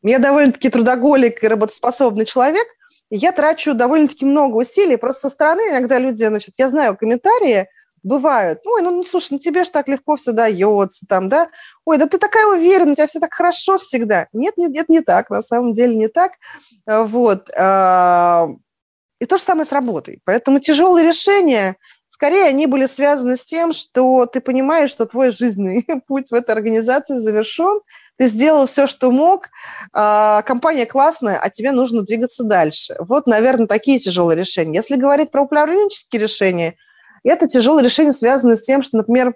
[0.03, 2.67] Я довольно-таки трудоголик и работоспособный человек,
[3.11, 4.97] и я трачу довольно-таки много усилий.
[4.97, 7.69] Просто со стороны иногда люди, значит, я знаю комментарии,
[8.03, 8.61] бывают.
[8.65, 11.49] Ой, ну, ну слушай, ну тебе же так легко все дается, там, да?
[11.85, 14.29] Ой, да ты такая уверенная, у тебя все так хорошо всегда.
[14.33, 16.33] Нет, нет, нет, не так, на самом деле не так.
[16.87, 17.51] А, вот.
[17.57, 18.49] А,
[19.21, 20.21] и то же самое с работой.
[20.25, 21.77] Поэтому тяжелые решения,
[22.09, 26.53] скорее, они были связаны с тем, что ты понимаешь, что твой жизненный путь в этой
[26.53, 27.81] организации завершен,
[28.19, 29.49] ты сделал все, что мог,
[29.93, 32.97] а, компания классная, а тебе нужно двигаться дальше.
[32.99, 34.77] Вот, наверное, такие тяжелые решения.
[34.77, 36.77] Если говорить про управленческие решения,
[37.25, 39.35] это тяжелые решения связаны с тем, что, например,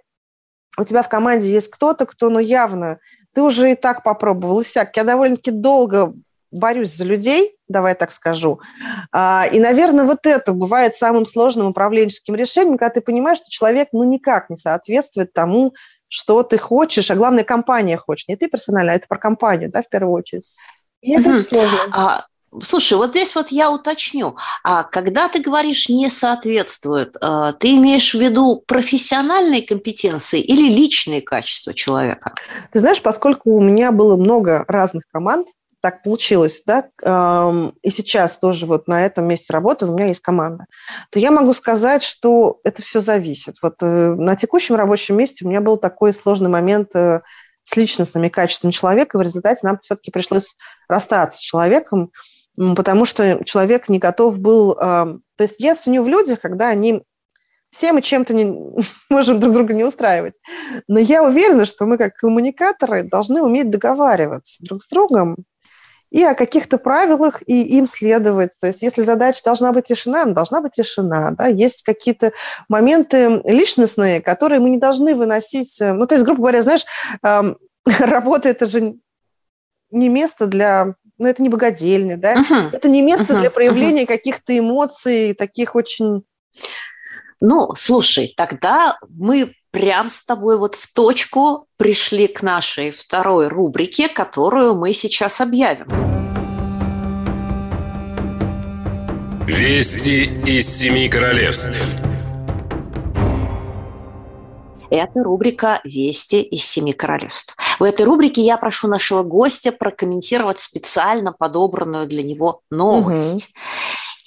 [0.78, 2.98] у тебя в команде есть кто-то, кто, ну, явно,
[3.34, 4.96] ты уже и так попробовал, и всяк.
[4.96, 6.14] Я довольно-таки долго
[6.50, 8.60] борюсь за людей, давай так скажу.
[9.12, 13.88] А, и, наверное, вот это бывает самым сложным управленческим решением, когда ты понимаешь, что человек
[13.92, 15.74] ну никак не соответствует тому,
[16.10, 18.28] что ты хочешь, а главное, компания хочет.
[18.28, 20.44] Не ты персонально, а это про компанию, да, в первую очередь.
[21.00, 21.78] И это сложно.
[21.92, 22.26] А,
[22.62, 24.36] слушай, вот здесь вот я уточню.
[24.64, 31.22] А когда ты говоришь «не соответствует», а, ты имеешь в виду профессиональные компетенции или личные
[31.22, 32.34] качества человека?
[32.72, 35.46] Ты знаешь, поскольку у меня было много разных команд,
[35.80, 36.88] так получилось, да,
[37.82, 40.66] и сейчас тоже вот на этом месте работы у меня есть команда,
[41.10, 43.56] то я могу сказать, что это все зависит.
[43.62, 47.22] Вот э, на текущем рабочем месте у меня был такой сложный момент э,
[47.64, 50.56] с личностными качествами человека, и в результате нам все-таки пришлось
[50.88, 52.10] расстаться с человеком,
[52.56, 54.74] потому что человек не готов был...
[54.74, 57.04] То есть я ценю в людях, когда они
[57.70, 58.44] все мы чем-то не
[59.10, 60.38] можем друг друга не устраивать.
[60.88, 65.36] Но я уверена, что мы как коммуникаторы должны уметь договариваться друг с другом
[66.10, 68.50] и о каких-то правилах и им следовать.
[68.60, 71.34] То есть если задача должна быть решена, она должна быть решена.
[71.36, 71.46] Да?
[71.46, 72.32] Есть какие-то
[72.68, 75.76] моменты личностные, которые мы не должны выносить.
[75.80, 76.84] Ну, то есть, грубо говоря, знаешь,
[77.86, 78.96] работа– это же
[79.90, 82.70] не место для ну, это не богадельня, да, uh-huh.
[82.72, 83.40] это не место uh-huh.
[83.40, 84.06] для проявления uh-huh.
[84.06, 86.24] каких-то эмоций, таких очень...
[87.42, 94.08] Ну, слушай, тогда мы прям с тобой вот в точку пришли к нашей второй рубрике,
[94.08, 95.86] которую мы сейчас объявим.
[99.46, 101.80] Вести из семи королевств.
[104.90, 107.56] Это рубрика «Вести из семи королевств».
[107.78, 113.44] В этой рубрике я прошу нашего гостя прокомментировать специально подобранную для него новость.
[113.44, 113.52] Угу.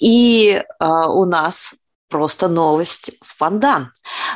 [0.00, 1.74] И э, у нас
[2.14, 3.90] просто новость в пандан.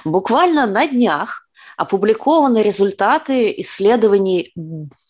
[0.04, 4.52] Буквально на днях опубликованы результаты исследований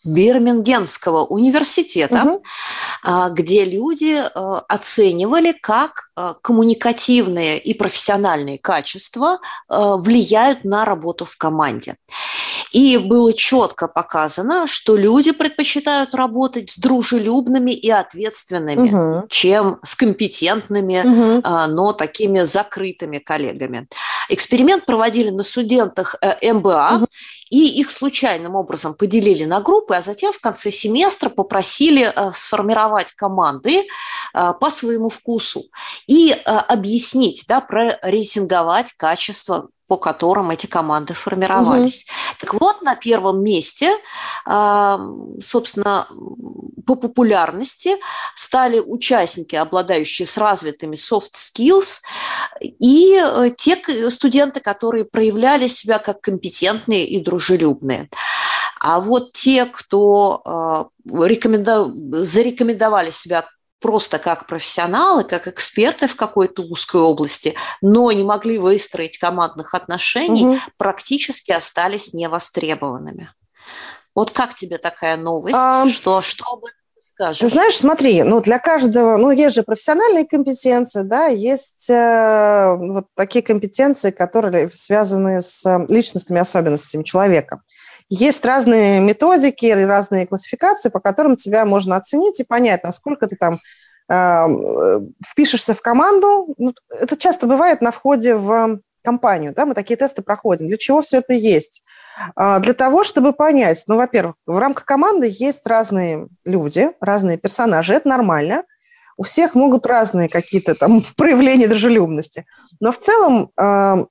[0.05, 3.33] Бирмингемского университета, угу.
[3.33, 6.08] где люди а, оценивали, как
[6.41, 11.95] коммуникативные и профессиональные качества влияют на работу в команде.
[12.71, 19.27] И было четко показано, что люди предпочитают работать с дружелюбными и ответственными, угу.
[19.29, 21.41] чем с компетентными, угу.
[21.67, 23.87] но такими закрытыми коллегами.
[24.29, 27.07] Эксперимент проводили на студентах э, МБА, угу.
[27.49, 33.13] И их случайным образом поделили на группы, а затем в конце семестра попросили э, сформировать
[33.13, 33.85] команды
[34.33, 35.65] э, по своему вкусу
[36.07, 42.05] и объяснить, да, прорейтинговать качество по которым эти команды формировались.
[42.05, 42.37] Угу.
[42.39, 43.97] Так вот, на первом месте,
[44.45, 46.07] собственно,
[46.85, 47.97] по популярности
[48.35, 52.01] стали участники, обладающие с развитыми soft skills,
[52.61, 53.77] и э, те
[54.09, 58.09] студенты, которые проявляли себя как компетентные и дружелюбные.
[58.79, 63.45] А вот те, кто э, зарекомендовали себя
[63.79, 70.45] просто как профессионалы, как эксперты в какой-то узкой области, но не могли выстроить командных отношений,
[70.45, 70.57] угу.
[70.77, 73.33] практически остались невостребованными.
[74.15, 75.55] Вот как тебе такая новость?
[75.57, 75.87] А...
[75.87, 77.39] Что, что об этом скажешь?
[77.39, 83.05] Ты знаешь, смотри, ну для каждого, ну есть же профессиональные компетенции, да, есть э, вот
[83.15, 87.61] такие компетенции, которые связаны с личностными особенностями человека.
[88.09, 93.59] Есть разные методики, разные классификации, по которым тебя можно оценить и понять, насколько ты там
[94.11, 94.45] э,
[95.25, 96.53] впишешься в команду.
[96.57, 100.67] Ну, это часто бывает на входе в компанию, да, мы такие тесты проходим.
[100.67, 101.83] Для чего все это есть?
[102.35, 107.93] А, для того, чтобы понять, ну, во-первых, в рамках команды есть разные люди, разные персонажи,
[107.93, 108.63] это нормально.
[109.17, 112.45] У всех могут разные какие-то там проявления дружелюбности.
[112.79, 114.05] Но в целом, а,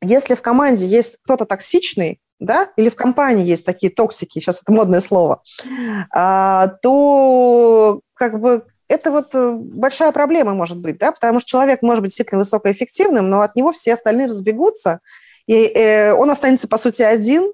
[0.00, 4.72] если в команде есть кто-то токсичный, да, или в компании есть такие токсики, сейчас это
[4.72, 5.42] модное слово,
[6.14, 11.82] а, то как бы это вот э, большая проблема может быть, да, потому что человек
[11.82, 15.00] может быть действительно высокоэффективным, но от него все остальные разбегутся,
[15.46, 17.52] и э, он останется, по сути, один,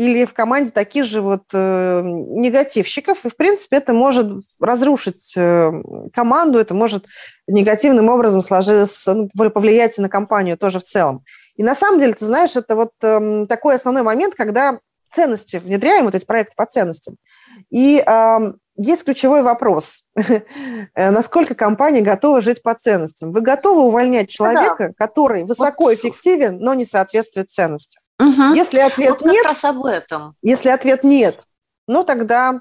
[0.00, 5.70] или в команде таких же вот э, негативщиков, и, в принципе, это может разрушить э,
[6.14, 7.04] команду, это может
[7.46, 11.22] негативным образом сложиться, ну, повлиять на компанию тоже в целом.
[11.56, 14.78] И на самом деле, ты знаешь, это вот э, такой основной момент, когда
[15.14, 17.16] ценности, внедряем вот эти проекты по ценностям.
[17.68, 20.04] И э, есть ключевой вопрос.
[20.96, 23.32] Насколько компания готова жить по ценностям?
[23.32, 24.90] Вы готовы увольнять человека, да.
[24.96, 27.99] который высокоэффективен, но не соответствует ценностям?
[28.20, 28.54] Угу.
[28.54, 29.44] Если ответ вот нет...
[29.44, 30.34] раз об этом.
[30.42, 31.44] Если ответ нет,
[31.86, 32.60] ну тогда...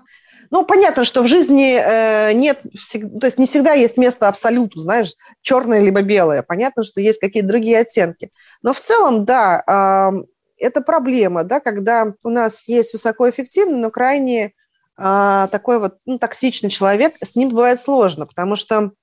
[0.52, 5.14] Ну, понятно, что в жизни э, нет, то есть не всегда есть место абсолюту, знаешь,
[5.42, 6.42] черное либо белое.
[6.42, 8.32] Понятно, что есть какие-то другие оттенки.
[8.64, 10.24] Но в целом, да, э,
[10.58, 14.54] это проблема, да, когда у нас есть высокоэффективный, но крайне
[14.98, 18.94] э, такой вот ну, токсичный человек, с ним бывает сложно, потому что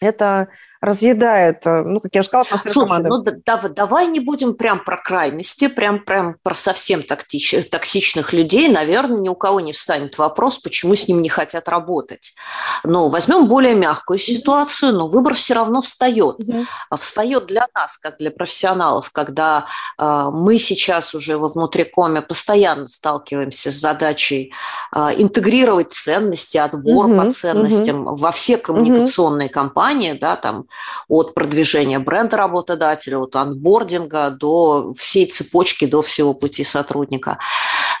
[0.00, 0.48] это
[0.80, 3.08] разъедает, э, ну, как я уже сказала, атмосферу Слушай, команды.
[3.10, 8.68] ну да, давай не будем прям про крайности, прям, прям про совсем тактич, токсичных людей.
[8.68, 12.34] Наверное, ни у кого не встанет вопрос, почему с ним не хотят работать.
[12.82, 16.40] Но возьмем более мягкую ситуацию, но выбор все равно встает.
[16.40, 16.66] Mm-hmm.
[16.98, 19.66] Встает для нас, как для профессионалов, когда
[19.98, 24.54] э, мы сейчас уже во внутрикоме постоянно сталкиваемся с задачей
[24.94, 27.26] э, интегрировать ценности, отбор mm-hmm.
[27.26, 28.16] по ценностям mm-hmm.
[28.16, 29.52] во все коммуникационные mm-hmm.
[29.52, 30.64] компании, да, там
[31.08, 37.38] от продвижения бренда работодателя, от анбординга до всей цепочки, до всего пути сотрудника.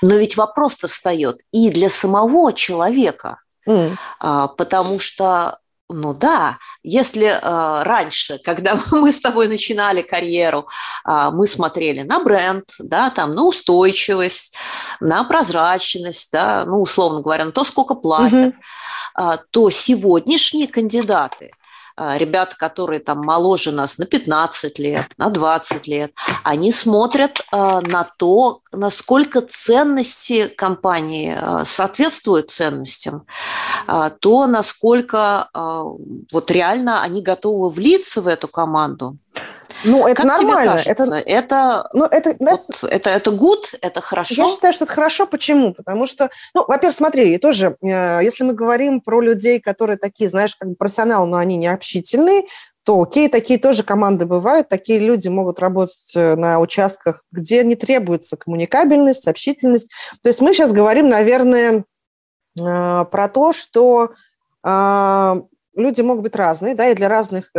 [0.02, 3.96] Но ведь вопрос-то встает и для самого человека, mm.
[4.56, 5.58] потому что
[5.90, 10.68] ну да, если э, раньше, когда мы с тобой начинали карьеру,
[11.06, 14.54] э, мы смотрели на бренд, да, там, на устойчивость,
[15.00, 19.34] на прозрачность, да, ну, условно говоря, на то, сколько платят, mm-hmm.
[19.34, 21.50] э, то сегодняшние кандидаты
[22.16, 28.04] ребята, которые там моложе нас на 15 лет, на 20 лет, они смотрят а, на
[28.16, 33.26] то, насколько ценности компании а, соответствуют ценностям,
[34.20, 35.48] то насколько
[36.32, 39.16] вот реально они готовы влиться в эту команду.
[39.84, 40.78] Ну, это как нормально.
[40.78, 41.16] Тебе кажется?
[41.16, 44.34] Это, это, ну, это, вот, это, это good, это хорошо?
[44.34, 45.26] Я считаю, что это хорошо.
[45.26, 45.74] Почему?
[45.74, 50.56] Потому что, ну, во-первых, смотри, тоже, э, если мы говорим про людей, которые такие, знаешь,
[50.56, 52.44] как бы профессионалы, но они не общительные,
[52.84, 57.76] то окей, такие тоже команды бывают, такие люди могут работать э, на участках, где не
[57.76, 59.90] требуется коммуникабельность, общительность.
[60.22, 61.84] То есть мы сейчас говорим, наверное,
[62.58, 64.12] э, про то, что
[64.66, 65.34] э,
[65.74, 67.52] люди могут быть разные, да, и для разных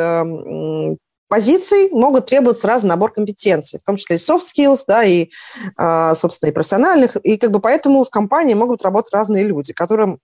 [1.32, 5.29] позиций могут требоваться разный набор компетенций, в том числе и soft skills, да, и,
[6.13, 10.19] собственно, и профессиональных, и как бы поэтому в компании могут работать разные люди, которым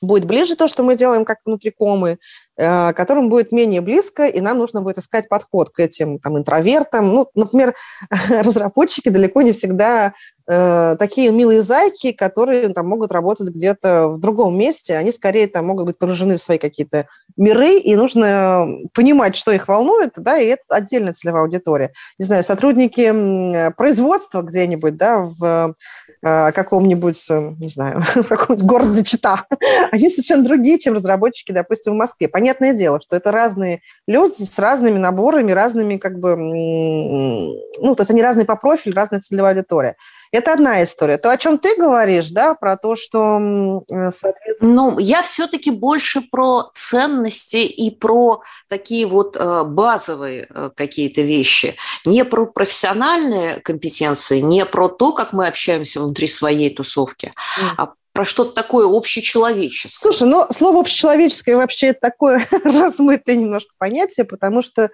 [0.00, 2.18] будет ближе то, что мы делаем как внутрикомы,
[2.56, 7.08] э, которым будет менее близко, и нам нужно будет искать подход к этим там, интровертам.
[7.08, 7.74] Ну, например,
[8.28, 10.14] разработчики далеко не всегда
[10.48, 14.96] э, такие милые зайки, которые там, могут работать где-то в другом месте.
[14.96, 19.68] Они скорее там могут быть погружены в свои какие-то миры, и нужно понимать, что их
[19.68, 21.92] волнует, да, и это отдельная целевая аудитория.
[22.18, 25.74] Не знаю, сотрудники производства где-нибудь, да, в
[26.22, 29.46] э, каком-нибудь, э, не знаю, в каком-нибудь городе Чита,
[29.92, 32.28] они совершенно другие, чем разработчики, допустим, в Москве.
[32.28, 38.10] Понятное дело, что это разные люди с разными наборами, разными как бы, ну, то есть
[38.10, 39.96] они разные по профилю, разная целевая аудитория.
[40.32, 41.18] Это одна история.
[41.18, 44.74] То, о чем ты говоришь, да, про то, что, э, соответственно...
[44.74, 51.76] Ну, я все-таки больше про ценности и про такие вот э, базовые э, какие-то вещи.
[52.04, 57.74] Не про профессиональные компетенции, не про то, как мы общаемся внутри своей тусовки, mm.
[57.78, 59.92] а про что-то такое общечеловеческое.
[60.00, 64.90] Слушай, ну, слово общечеловеческое вообще такое размытое немножко понятие, потому что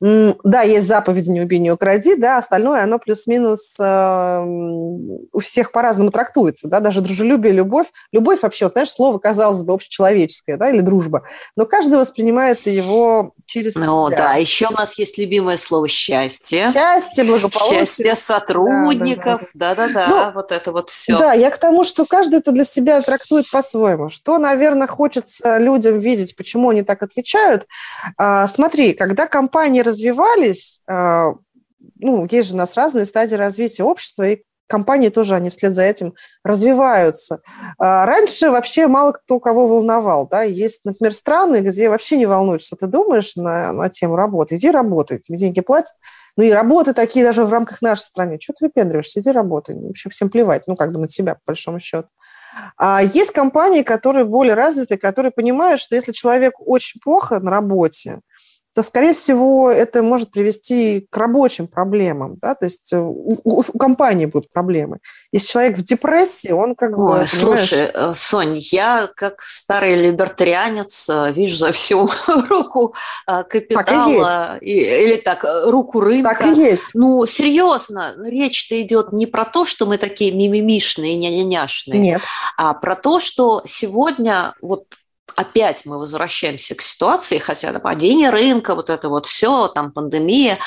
[0.00, 6.10] да, есть заповедь «не убей, не укради», да, остальное, оно плюс-минус э, у всех по-разному
[6.10, 7.86] трактуется, да, даже дружелюбие, любовь.
[8.12, 11.22] Любовь вообще, знаешь, слово, казалось бы, общечеловеческое, да, или дружба,
[11.56, 14.18] но каждый воспринимает его через Ну себя.
[14.18, 16.70] да, еще у нас есть любимое слово «счастье».
[16.72, 17.86] Счастье, благополучие.
[17.86, 21.18] Счастье сотрудников, да-да-да, ну, вот это вот все.
[21.18, 24.10] Да, я к тому, что каждый это для себя трактует по-своему.
[24.10, 27.66] Что, наверное, хочется людям видеть, почему они так отвечают.
[28.18, 31.32] А, смотри, когда компания развивались, а,
[31.98, 35.82] ну, есть же у нас разные стадии развития общества, и компании тоже, они вслед за
[35.82, 36.14] этим
[36.44, 37.40] развиваются.
[37.78, 42.62] А, раньше вообще мало кто кого волновал, да, есть, например, страны, где вообще не волнует,
[42.62, 45.94] что ты думаешь на, на тему работы, иди работай, тебе деньги платят,
[46.36, 50.10] ну и работы такие даже в рамках нашей страны, что ты выпендриваешься, иди работай, вообще
[50.10, 52.08] всем плевать, ну как бы на тебя, по большому счету.
[52.78, 58.20] А есть компании, которые более развиты, которые понимают, что если человек очень плохо на работе,
[58.76, 63.62] то, скорее всего, это может привести к рабочим проблемам, да, то есть э, у, у
[63.62, 64.98] компании будут проблемы.
[65.32, 67.20] Если человек в депрессии, он как бы...
[67.20, 74.62] Ой, слушай, э, Сонь, я как старый либертарианец э, вижу за всю руку капитала, так
[74.62, 75.04] и есть.
[75.04, 76.36] или так, руку рынка.
[76.38, 76.90] Так и есть.
[76.92, 82.20] Ну, серьезно, речь-то идет не про то, что мы такие мимимишные, няняняшные, Нет.
[82.58, 84.84] а про то, что сегодня вот
[85.34, 90.58] опять мы возвращаемся к ситуации, хотя да, падение рынка, вот это вот все, там пандемия,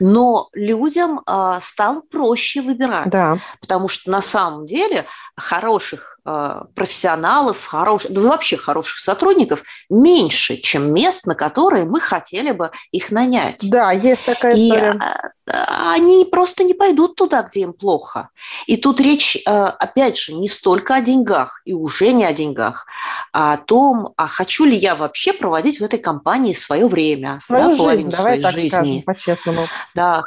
[0.00, 3.38] но людям э, стало проще выбирать, да.
[3.60, 5.06] потому что на самом деле
[5.36, 12.52] хороших э, профессионалов, хороших, да вообще хороших сотрудников меньше, чем мест, на которые мы хотели
[12.52, 13.68] бы их нанять.
[13.70, 14.94] Да, есть такая история.
[14.94, 18.30] И, а, они просто не пойдут туда, где им плохо.
[18.66, 22.86] И тут речь, э, опять же, не столько о деньгах, и уже не о деньгах,
[23.32, 27.76] а о том, а хочу ли я вообще проводить в этой компании свое время, свою
[27.76, 28.68] да, жизнь, давай так жизни.
[28.68, 29.66] скажем, по-честному.
[29.94, 30.22] Да,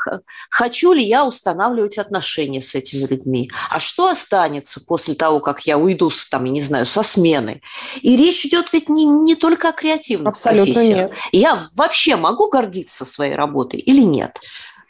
[0.50, 5.78] хочу ли я устанавливать отношения с этими людьми, а что останется после того, как я
[5.78, 7.62] уйду, с, там, не знаю, со смены.
[8.02, 11.10] И речь идет ведь не, не только о креативных Абсолютно профессиях.
[11.10, 11.12] Нет.
[11.32, 14.40] Я вообще могу гордиться своей работой или нет?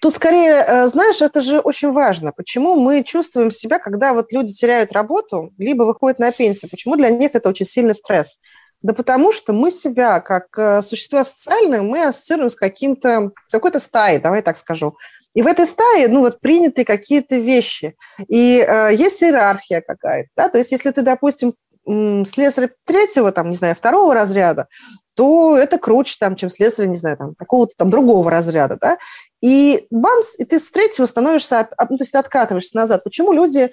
[0.02, 2.32] Тут скорее, э, знаешь, это же очень важно.
[2.32, 6.72] Почему мы чувствуем себя, когда вот люди теряют работу, либо выходят на пенсию?
[6.72, 8.40] Почему для них это очень сильный стресс?
[8.82, 13.80] Да потому что мы себя, как э, существа социальные, мы ассоциируем с каким-то, с какой-то
[13.80, 14.96] стаей, давай так скажу.
[15.34, 17.96] И в этой стае, ну, вот приняты какие-то вещи.
[18.28, 21.54] И э, есть иерархия какая-то, да, то есть если ты, допустим,
[21.86, 24.68] слесарь третьего, там, не знаю, второго разряда,
[25.16, 28.98] то это круче, там, чем слесарь, не знаю, там, какого-то там другого разряда, да.
[29.42, 33.06] И бамс, и ты с третьего становишься, ну, то есть откатываешься назад.
[33.06, 33.72] Почему люди,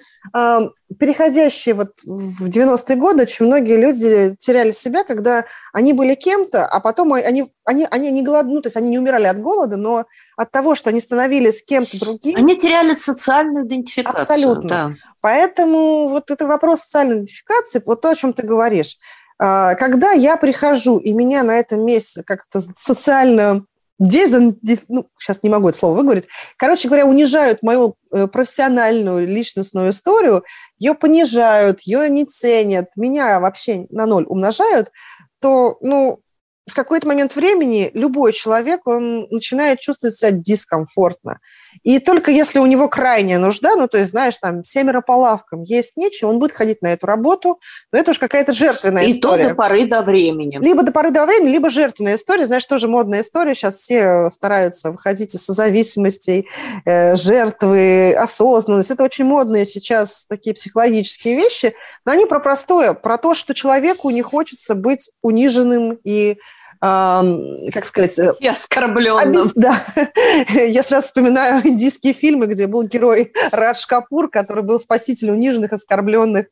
[0.97, 5.43] переходящие вот в 90-е годы, очень многие люди теряли себя, когда
[5.73, 8.99] они были кем-то, а потом они, они, они не голодны, ну, то есть они не
[8.99, 10.05] умирали от голода, но
[10.37, 12.37] от того, что они становились кем-то другим.
[12.37, 14.21] Они теряли социальную идентификацию.
[14.21, 14.69] Абсолютно.
[14.69, 14.93] Да.
[15.19, 18.97] Поэтому вот это вопрос социальной идентификации, вот то, о чем ты говоришь.
[19.37, 23.65] А, когда я прихожу, и меня на этом месте как-то социально
[23.99, 26.27] дезин, ну, сейчас не могу это слово выговорить,
[26.57, 30.43] короче говоря, унижают мою э, профессиональную личностную историю,
[30.77, 34.91] ее понижают, ее не ценят, меня вообще на ноль умножают,
[35.39, 36.21] то, ну,
[36.69, 41.39] в какой-то момент времени любой человек, он начинает чувствовать себя дискомфортно.
[41.83, 45.63] И только если у него крайняя нужда, ну, то есть, знаешь, там, семеро по лавкам,
[45.63, 47.59] есть нечего, он будет ходить на эту работу,
[47.91, 49.43] но это уж какая-то жертвенная и история.
[49.43, 50.57] И то до поры до времени.
[50.61, 52.45] Либо до поры до времени, либо жертвенная история.
[52.45, 53.55] Знаешь, тоже модная история.
[53.55, 56.47] Сейчас все стараются выходить из созависимостей,
[56.85, 58.91] э, жертвы, осознанность.
[58.91, 61.73] Это очень модные сейчас такие психологические вещи,
[62.05, 66.37] но они про простое, про то, что человеку не хочется быть униженным и
[66.79, 68.17] как сказать...
[68.19, 69.29] Э, и оскорбленным.
[69.29, 69.53] Обез...
[69.55, 69.83] Да.
[70.53, 76.47] Я сразу вспоминаю индийские фильмы, где был герой Радж Капур, который был спаситель униженных, оскорбленных,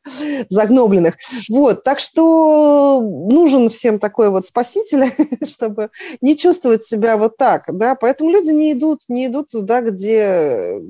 [0.48, 1.16] загнобленных.
[1.48, 5.12] Вот, так что нужен всем такой вот спаситель,
[5.46, 10.80] чтобы не чувствовать себя вот так, да, поэтому люди не идут, не идут туда, где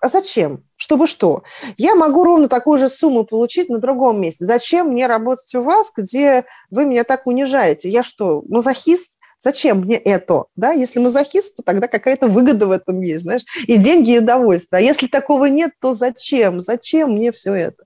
[0.00, 0.64] а зачем?
[0.76, 1.42] Чтобы что?
[1.76, 4.44] Я могу ровно такую же сумму получить на другом месте.
[4.44, 7.88] Зачем мне работать у вас, где вы меня так унижаете?
[7.88, 9.12] Я что, мазохист?
[9.40, 10.44] Зачем мне это?
[10.56, 10.72] Да?
[10.72, 14.78] Если мазохист, то тогда какая-то выгода в этом есть, знаешь, и деньги, и удовольствие.
[14.78, 16.60] А если такого нет, то зачем?
[16.60, 17.84] Зачем мне все это?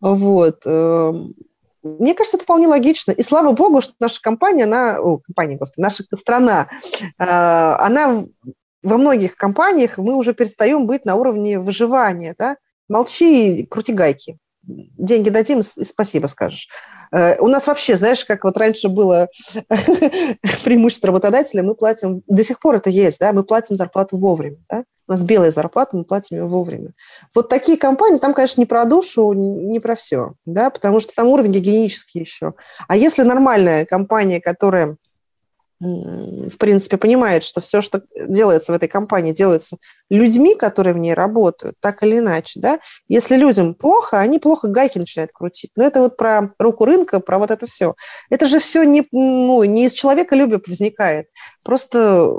[0.00, 0.62] Вот.
[0.64, 1.34] Эм,
[1.82, 3.12] мне кажется, это вполне логично.
[3.12, 6.68] И слава богу, что наша компания, она, о, компания, господи, наша страна,
[7.18, 8.24] э, она
[8.82, 12.34] во многих компаниях мы уже перестаем быть на уровне выживания.
[12.38, 12.56] Да?
[12.88, 14.38] Молчи, крути гайки.
[14.62, 16.68] Деньги дадим и спасибо скажешь.
[17.12, 19.28] Э, у нас вообще, знаешь, как вот раньше было
[20.64, 24.84] преимущество работодателя, мы платим, до сих пор это есть, да, мы платим зарплату вовремя, да?
[25.08, 26.92] У нас белая зарплата, мы платим ее вовремя.
[27.34, 31.26] Вот такие компании, там, конечно, не про душу, не про все, да, потому что там
[31.26, 32.54] уровень гигиенический еще.
[32.88, 34.96] А если нормальная компания, которая
[35.82, 39.78] в принципе, понимает, что все, что делается в этой компании, делается
[40.10, 42.78] людьми, которые в ней работают, так или иначе, да,
[43.08, 45.70] если людям плохо, они плохо гайки начинают крутить.
[45.74, 47.94] Но это вот про руку рынка, про вот это все.
[48.30, 51.26] Это же все не, ну, не из человека любя возникает.
[51.64, 52.30] Просто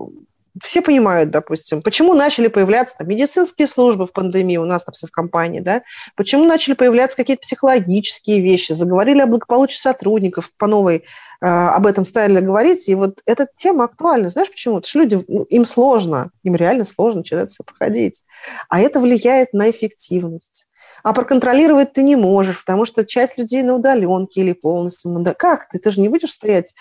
[0.61, 5.07] все понимают, допустим, почему начали появляться там, медицинские службы в пандемии у нас там все
[5.07, 5.81] в компании, да,
[6.15, 11.05] почему начали появляться какие-то психологические вещи, заговорили о благополучии сотрудников по новой,
[11.45, 14.29] об этом стали говорить, и вот эта тема актуальна.
[14.29, 14.75] Знаешь почему?
[14.75, 18.23] Потому что люди, ну, им сложно, им реально сложно через это все проходить,
[18.69, 20.67] а это влияет на эффективность.
[21.03, 25.33] А проконтролировать ты не можешь, потому что часть людей на удаленке или полностью на...
[25.33, 25.79] Как ты?
[25.79, 26.73] Ты же не будешь стоять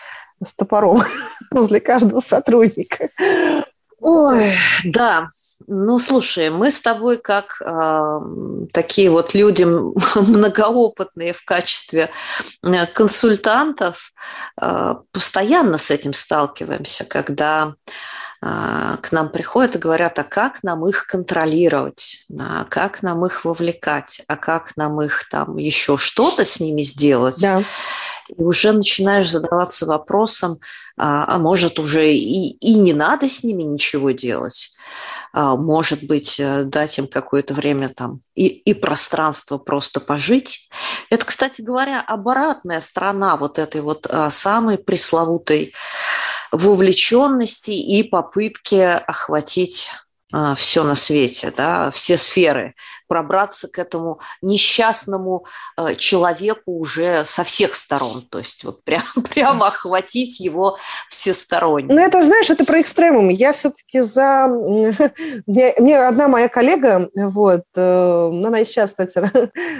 [0.43, 1.03] с топором
[1.51, 3.09] возле каждого сотрудника.
[4.05, 4.53] Ой,
[4.84, 5.28] да.
[5.68, 8.20] Ну, слушай, мы с тобой как э,
[8.72, 9.62] такие вот люди
[10.16, 12.11] многоопытные в качестве
[12.64, 14.12] э, консультантов
[14.61, 17.74] э, постоянно с этим сталкиваемся, когда
[18.43, 24.22] к нам приходят и говорят, а как нам их контролировать, а как нам их вовлекать,
[24.26, 27.40] а как нам их там еще что-то с ними сделать.
[27.40, 27.62] Да
[28.28, 30.59] и уже начинаешь задаваться вопросом,
[30.97, 34.70] а, а может уже и, и не надо с ними ничего делать,
[35.32, 40.68] а, может быть э, дать им какое-то время там и, и пространство просто пожить.
[41.11, 45.74] Это, кстати говоря, обратная сторона вот этой вот а, самой пресловутой
[46.53, 49.90] вовлеченности и попытки охватить
[50.57, 52.74] все на свете, да, все сферы
[53.09, 55.46] пробраться к этому несчастному
[55.76, 59.03] э, человеку уже со всех сторон, то есть вот прям,
[59.34, 60.78] прямо охватить его
[61.09, 61.92] всесторонне.
[61.92, 63.28] Ну, это, знаешь, это про экстремум.
[63.28, 64.48] Я все-таки за...
[65.46, 69.22] Мне, мне одна моя коллега, вот, э, она и сейчас, кстати,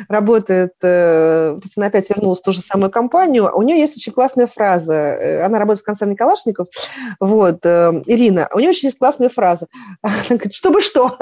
[0.09, 4.13] работает, э, есть она опять вернулась в ту же самую компанию, у нее есть очень
[4.13, 6.69] классная фраза, она работает в концерне Калашников,
[7.21, 9.67] вот, Ирина, у нее очень есть классная фраза,
[10.03, 11.17] она говорит, чтобы что?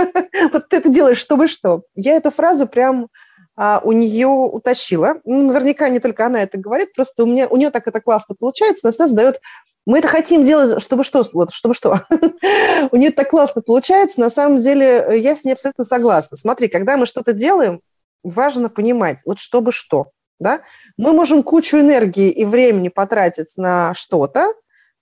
[0.53, 1.82] вот ты это делаешь, чтобы что?
[1.95, 3.09] Я эту фразу прям
[3.57, 5.16] а, у нее утащила.
[5.24, 8.34] Ну, наверняка не только она это говорит, просто у, меня, у нее так это классно
[8.38, 9.41] получается, она всегда задает
[9.86, 12.03] мы это хотим делать, чтобы что, вот, чтобы что.
[12.93, 14.20] у нее так классно получается.
[14.20, 16.36] На самом деле, я с ней абсолютно согласна.
[16.36, 17.80] Смотри, когда мы что-то делаем,
[18.22, 20.11] важно понимать, вот чтобы что.
[20.38, 20.61] Да?
[20.97, 24.53] Мы можем кучу энергии и времени потратить на что-то,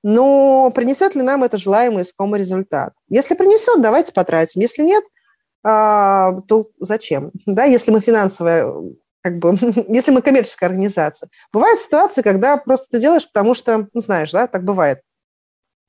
[0.04, 2.92] но принесет ли нам это желаемый искомый результат?
[3.08, 4.60] Если принесет, давайте потратим.
[4.60, 5.04] Если нет–
[5.62, 7.32] то зачем?
[7.46, 8.72] Да, если мы финансовая,
[9.22, 9.56] как бы,
[9.88, 11.30] если мы коммерческая организация.
[11.52, 15.00] Бывают ситуации, когда просто ты делаешь, потому что, ну, знаешь, да, так бывает.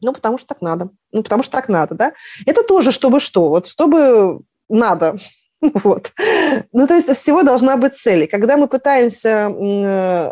[0.01, 0.89] Ну, потому что так надо.
[1.11, 2.13] Ну, потому что так надо, да.
[2.45, 3.49] Это тоже чтобы что?
[3.49, 5.17] Вот чтобы надо.
[5.83, 6.13] Вот.
[6.71, 8.27] Ну, то есть всего должна быть цель.
[8.27, 9.49] когда мы пытаемся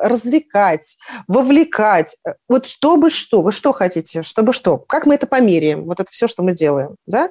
[0.01, 5.83] развлекать, вовлекать, э, вот чтобы что, вы что хотите, чтобы что, как мы это померяем,
[5.83, 7.29] вот это все, что мы делаем, да?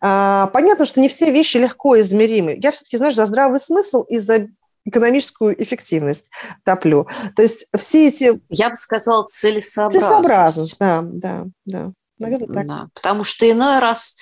[0.00, 2.58] А, понятно, что не все вещи легко измеримы.
[2.60, 4.48] Я все-таки, знаешь, за здравый смысл и за
[4.84, 6.30] экономическую эффективность
[6.64, 7.06] топлю.
[7.36, 8.40] То есть все эти...
[8.48, 10.06] Я бы сказала, целесообразность.
[10.06, 11.92] Целесообразность, да, да, да.
[12.18, 12.66] Наверное, так.
[12.66, 14.16] Да, потому что иной раз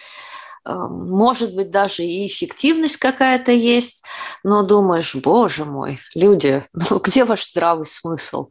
[0.69, 4.05] может быть, даже и эффективность какая-то есть,
[4.45, 8.51] но думаешь, боже мой, люди, ну где ваш здравый смысл?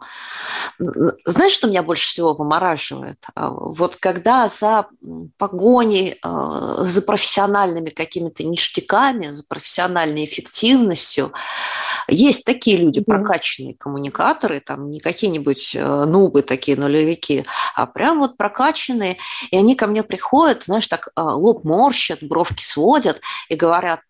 [0.80, 3.20] Знаешь, что меня больше всего вымораживает?
[3.36, 4.88] А, вот когда за
[5.38, 11.34] погоней, э, за профессиональными какими-то ништяками, за профессиональной эффективностью,
[12.07, 17.45] есть такие люди, прокачанные коммуникаторы, там не какие-нибудь э, нубы такие нулевики,
[17.76, 19.18] а прям вот прокачанные,
[19.51, 24.01] и они ко мне приходят, знаешь, так лоб морщ морщат, бровки сводят и говорят,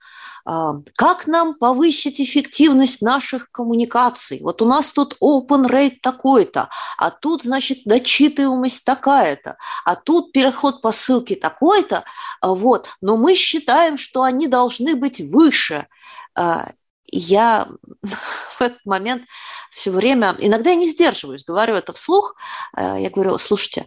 [0.45, 4.39] «А, как нам повысить эффективность наших коммуникаций?
[4.41, 10.81] Вот у нас тут open rate такой-то, а тут, значит, дочитываемость такая-то, а тут переход
[10.81, 12.05] по ссылке такой-то,
[12.41, 15.87] а вот, но мы считаем, что они должны быть выше.
[16.35, 16.71] А,
[17.09, 17.67] я
[18.03, 19.23] в этот момент
[19.71, 22.35] все время, иногда я не сдерживаюсь, говорю это вслух,
[22.75, 23.85] я говорю, слушайте,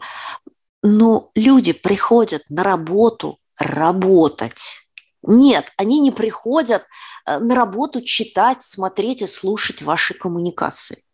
[0.83, 4.79] ну, люди приходят на работу работать.
[5.23, 6.87] Нет, они не приходят
[7.27, 11.05] э, на работу читать, смотреть и слушать ваши коммуникации.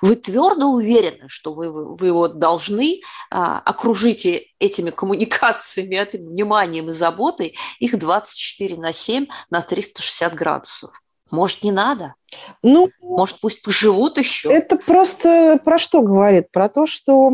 [0.00, 3.00] Вы твердо уверены, что вы, вы вот должны
[3.30, 4.26] а, окружить
[4.58, 11.02] этими коммуникациями, этим вниманием и заботой их 24 на 7 на 360 градусов.
[11.30, 12.14] Может, не надо?
[12.62, 14.52] Ну, Может, пусть поживут еще?
[14.52, 16.50] Это просто про что говорит?
[16.52, 17.30] Про то, что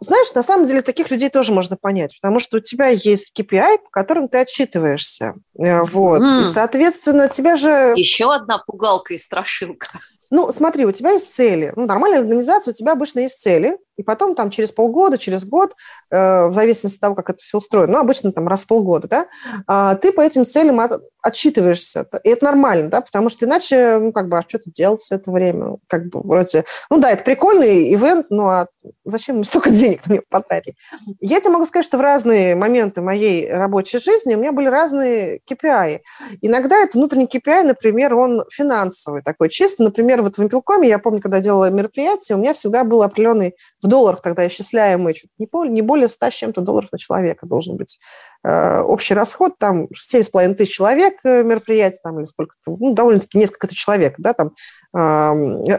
[0.00, 3.78] знаешь, на самом деле таких людей тоже можно понять, потому что у тебя есть KPI,
[3.78, 5.34] по которым ты отчитываешься.
[5.58, 6.20] Э, вот.
[6.20, 6.42] Mm.
[6.42, 7.94] И, соответственно, тебя же...
[7.96, 9.88] Еще одна пугалка и страшилка.
[10.30, 11.72] Ну, смотри, у тебя есть цели.
[11.76, 15.74] Ну, нормальная организация, у тебя обычно есть цели, и потом там через полгода, через год,
[16.10, 19.08] э, в зависимости от того, как это все устроено, ну, обычно там раз в полгода,
[19.08, 22.06] да, э, ты по этим целям от, отчитываешься.
[22.22, 25.14] И это нормально, да, потому что иначе, ну, как бы, а что ты делал все
[25.14, 25.78] это время?
[25.88, 28.66] Как бы, вроде, ну, да, это прикольный ивент, но а
[29.04, 30.76] зачем мы столько денег на него потратили?
[31.20, 35.40] Я тебе могу сказать, что в разные моменты моей рабочей жизни у меня были разные
[35.50, 36.00] KPI.
[36.42, 41.20] Иногда это внутренний KPI, например, он финансовый такой, чисто, например, вот в Импелкоме, я помню,
[41.20, 43.54] когда делала мероприятие, у меня всегда был определенный
[43.84, 47.76] в долларах тогда исчисляемый, не более, не более 100 с чем-то долларов на человека должен
[47.76, 48.00] быть
[48.42, 53.68] э, общий расход, там 7,5 тысяч человек э, мероприятий, там, или сколько-то, ну, довольно-таки несколько
[53.68, 54.98] тысяч человек, да, там э,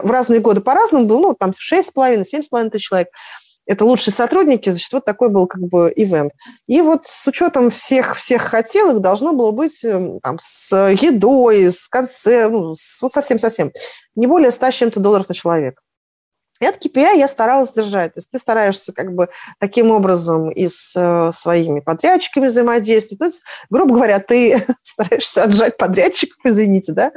[0.02, 3.08] в разные годы по-разному был, ну, там 6,5, 7,5 тысяч человек
[3.68, 6.30] это лучшие сотрудники, значит, вот такой был как бы ивент.
[6.68, 9.84] И вот с учетом всех, всех хотелок должно было быть
[10.22, 13.72] там, с едой, с конце, ну, вот совсем-совсем,
[14.14, 15.82] не более 100 с чем-то долларов на человека.
[16.60, 18.14] Этот KPI я старалась держать.
[18.14, 19.28] То есть ты стараешься как бы
[19.58, 23.20] таким образом и с э, своими подрядчиками взаимодействовать.
[23.20, 27.12] Ну, есть, грубо говоря, ты стараешься отжать подрядчиков, извините, да,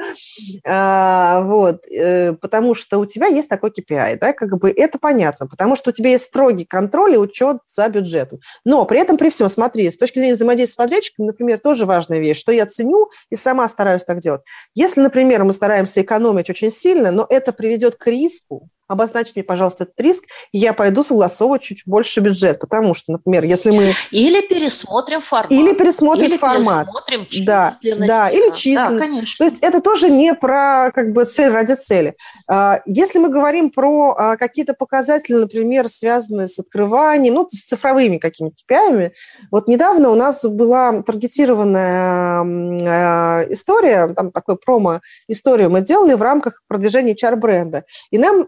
[0.66, 5.48] а, вот, э, потому что у тебя есть такой KPI, да, как бы это понятно,
[5.48, 8.40] потому что у тебя есть строгий контроль и учет за бюджетом.
[8.66, 12.20] Но при этом, при всем, смотри, с точки зрения взаимодействия с подрядчиком, например, тоже важная
[12.20, 14.42] вещь, что я ценю и сама стараюсь так делать.
[14.76, 19.84] Если, например, мы стараемся экономить очень сильно, но это приведет к риску, обозначь мне, пожалуйста,
[19.86, 23.94] этот риск, и я пойду согласовывать чуть больше бюджет, потому что, например, если мы...
[24.12, 25.52] Или пересмотрим формат.
[25.52, 26.88] Или пересмотрим или формат.
[26.88, 28.98] пересмотрим да, да, или численность.
[28.98, 29.36] Да, конечно.
[29.38, 32.16] То есть это тоже не про как бы цель ради цели.
[32.48, 38.18] А, если мы говорим про а, какие-то показатели, например, связанные с открыванием, ну, с цифровыми
[38.18, 39.12] какими-то KPI,
[39.52, 46.64] вот недавно у нас была таргетированная а, история, там такой промо-историю мы делали в рамках
[46.68, 48.46] продвижения HR-бренда, и нам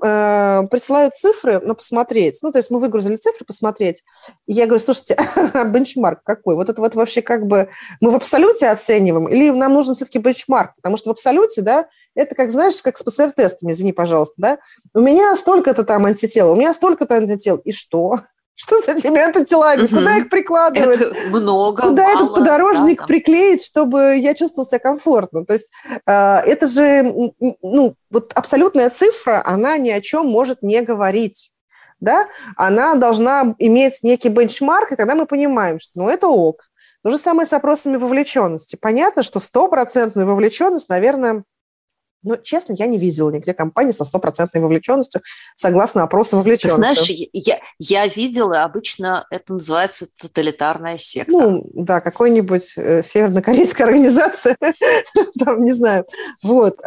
[0.69, 2.39] присылают цифры, ну, посмотреть.
[2.41, 4.03] Ну, то есть мы выгрузили цифры, посмотреть.
[4.47, 5.17] И я говорю, слушайте,
[5.65, 6.55] бенчмарк какой?
[6.55, 7.69] Вот это вот вообще как бы
[7.99, 10.75] мы в абсолюте оцениваем или нам нужен все-таки бенчмарк?
[10.75, 14.57] Потому что в абсолюте, да, это как, знаешь, как с ПЦР-тестами, извини, пожалуйста, да?
[14.93, 17.57] У меня столько-то там антител, у меня столько-то антител.
[17.57, 18.19] И что?
[18.63, 19.85] Что с этими антителами?
[19.85, 19.95] Угу.
[19.95, 21.01] Куда их прикладывать?
[21.01, 25.45] Это много, Куда мало, этот подорожник да, приклеить, чтобы я чувствовала себя комфортно?
[25.45, 25.71] То есть
[26.05, 31.51] э, это же, ну, вот абсолютная цифра, она ни о чем может не говорить.
[31.99, 32.27] Да?
[32.55, 36.69] Она должна иметь некий бенчмарк, и тогда мы понимаем, что ну, это ок.
[37.03, 38.75] То же самое с опросами вовлеченности.
[38.79, 41.45] Понятно, что стопроцентная вовлеченность, наверное,
[42.23, 45.21] но, честно, я не видела нигде компании со стопроцентной вовлеченностью,
[45.55, 46.77] согласно опросам вовлеченности.
[46.77, 51.31] Знаешь, я, я видела, обычно это называется тоталитарная секта.
[51.31, 54.57] Ну, да, какой-нибудь э, севернокорейская организация,
[55.39, 56.05] там, не знаю.
[56.43, 56.79] Вот.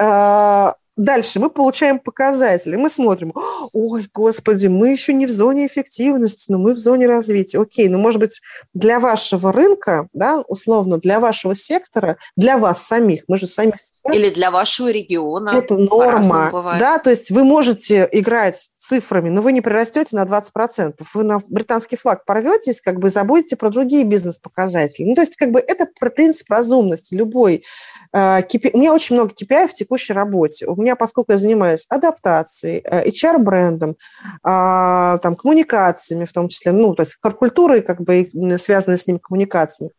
[0.97, 3.33] Дальше мы получаем показатели, мы смотрим,
[3.73, 7.61] ой, господи, мы еще не в зоне эффективности, но мы в зоне развития.
[7.61, 8.41] Окей, ну, может быть,
[8.75, 13.73] для вашего рынка, да, условно, для вашего сектора, для вас самих, мы же сами...
[14.13, 15.51] Или для вашего региона.
[15.57, 20.95] Это норма, да, то есть вы можете играть цифрами, но вы не прирастете на 20%.
[21.15, 25.07] Вы на британский флаг порветесь, как бы забудете про другие бизнес-показатели.
[25.07, 27.15] Ну, то есть, как бы это принцип разумности.
[27.15, 27.65] Любой
[28.15, 30.67] KPI, а, у меня очень много KPI в текущей работе.
[30.67, 33.97] У меня, поскольку я занимаюсь адаптацией, HR-брендом,
[34.43, 39.19] а, там, коммуникациями в том числе, ну, то есть культурой, как бы связанной с ним
[39.19, 39.93] коммуникациями,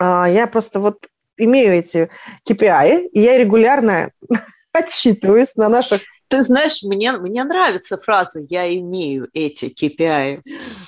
[0.00, 2.10] а, я просто вот имею эти
[2.48, 4.10] KPI, и я регулярно
[4.72, 10.40] отчитываюсь на наших ты знаешь, мне, мне нравится фраза «я имею эти KPI».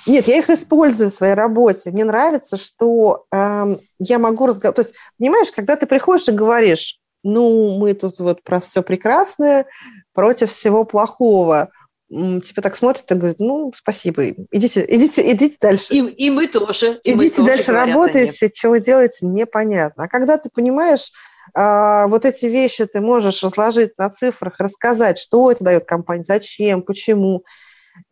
[0.05, 1.91] Нет, я их использую в своей работе.
[1.91, 4.75] Мне нравится, что э, я могу разговаривать.
[4.75, 9.65] То есть, понимаешь, когда ты приходишь и говоришь, ну, мы тут вот про все прекрасное
[10.13, 11.69] против всего плохого,
[12.09, 15.93] тебя так смотрят и говорят, ну, спасибо, идите, идите, идите дальше.
[15.93, 16.99] И, и мы тоже.
[17.03, 20.03] И идите мы дальше тоже работаете, что вы делаете, непонятно.
[20.03, 21.11] А когда ты понимаешь,
[21.53, 27.43] вот эти вещи ты можешь разложить на цифрах, рассказать, что это дает компании, зачем, почему.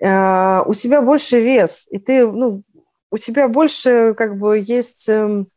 [0.03, 2.63] А, у тебя больше вес, и ты, ну,
[3.11, 5.47] у тебя больше как бы есть эм,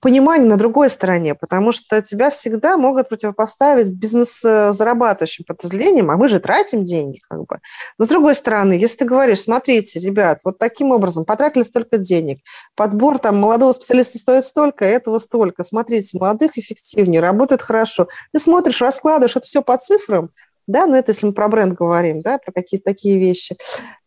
[0.00, 6.40] понимание на другой стороне, потому что тебя всегда могут противопоставить бизнес-зарабатывающим подразделениям, а мы же
[6.40, 7.60] тратим деньги, как бы.
[7.98, 12.40] Но с другой стороны, если ты говоришь, смотрите, ребят, вот таким образом потратили столько денег,
[12.76, 18.08] подбор там молодого специалиста стоит столько, этого столько, смотрите, молодых эффективнее, работают хорошо.
[18.32, 20.30] Ты смотришь, раскладываешь это все по цифрам,
[20.66, 23.56] да, ну это если мы про бренд говорим, да, про какие-то такие вещи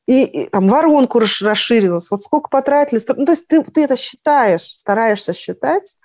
[0.08, 4.62] и, и там воронку расширилась, вот сколько потратили, ну, то есть ты, ты это считаешь,
[4.62, 5.96] стараешься считать,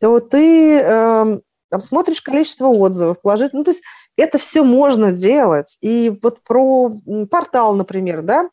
[0.00, 1.38] то ты э,
[1.70, 3.82] там смотришь количество отзывов, положительных, ну, то есть
[4.16, 5.76] это все можно делать.
[5.80, 6.96] И вот про
[7.30, 8.48] портал, например, да,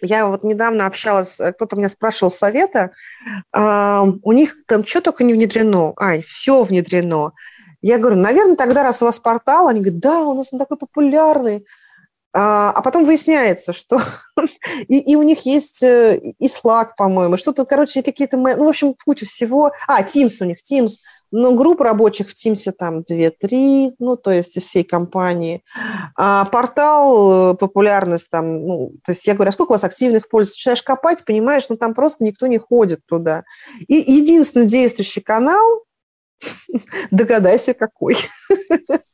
[0.00, 2.92] я вот недавно общалась, э, кто-то меня спрашивал совета,
[3.54, 7.32] э, у них там что только не внедрено, ай, все внедрено.
[7.80, 10.78] Я говорю, наверное, тогда, раз у вас портал, они говорят, да, у нас он такой
[10.78, 11.64] популярный.
[12.40, 14.00] А, а потом выясняется, что
[14.88, 18.94] и, и у них есть э, и Slack, по-моему, что-то, короче, какие-то, ну, в общем,
[19.04, 19.72] куча всего.
[19.88, 20.98] А, Teams у них, Teams.
[21.32, 25.64] Но групп рабочих в Teams там 2-3, ну, то есть из всей компании.
[26.16, 30.28] А портал, э, популярность там, ну, то есть я говорю, а сколько у вас активных
[30.28, 30.60] пользователей?
[30.60, 33.42] Начинаешь копать, понимаешь, ну, там просто никто не ходит туда.
[33.88, 35.82] И единственный действующий канал,
[37.10, 38.14] догадайся, какой.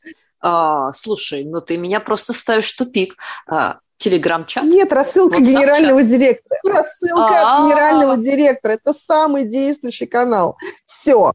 [0.46, 3.16] А, слушай, ну ты меня просто ставишь в тупик.
[3.48, 4.64] А, Телеграм-чат?
[4.64, 6.10] Нет, рассылка WhatsApp генерального чат.
[6.10, 6.58] директора.
[6.64, 7.54] Рассылка А-а-а.
[7.54, 8.72] от генерального директора.
[8.72, 10.58] Это самый действующий канал.
[10.84, 11.32] Все.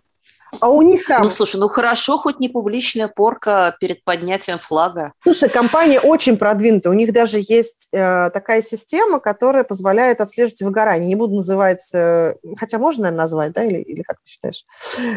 [0.60, 1.24] А у них там...
[1.24, 5.14] Ну, слушай, ну хорошо, хоть не публичная порка перед поднятием флага.
[5.24, 6.89] Слушай, компания очень продвинута.
[6.89, 11.08] У них даже есть э, такая система, которая позволяет отслеживать выгорание.
[11.08, 11.88] Не буду называть...
[11.93, 13.64] Э, хотя можно, наверное, назвать, да?
[13.64, 14.66] Или, или как ты считаешь?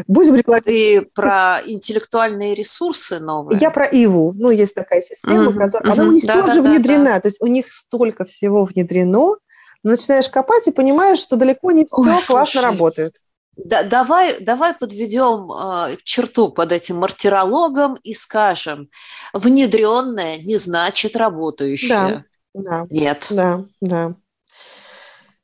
[0.07, 0.65] Будем рекламировать.
[0.65, 3.59] Ты про интеллектуальные ресурсы новые?
[3.59, 4.35] Я про ИВУ.
[4.37, 5.93] Ну, есть такая система, угу, которая...
[5.93, 6.01] Угу.
[6.01, 7.05] Она у них да, тоже да, внедрена.
[7.05, 7.21] Да, да.
[7.21, 9.37] То есть у них столько всего внедрено, но
[9.83, 12.63] начинаешь копать и понимаешь, что далеко не все Ой, классно слушай.
[12.63, 13.13] работает.
[13.57, 18.89] Да, давай, давай подведем э, черту под этим мартирологом и скажем,
[19.35, 22.25] внедренное не значит работающее.
[22.55, 23.27] Да, да, Нет.
[23.31, 24.15] Да, да.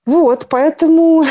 [0.07, 1.27] Вот, поэтому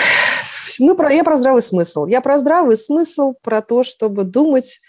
[0.79, 2.05] мы про, я про здравый смысл.
[2.05, 4.79] Я про здравый смысл, про то, чтобы думать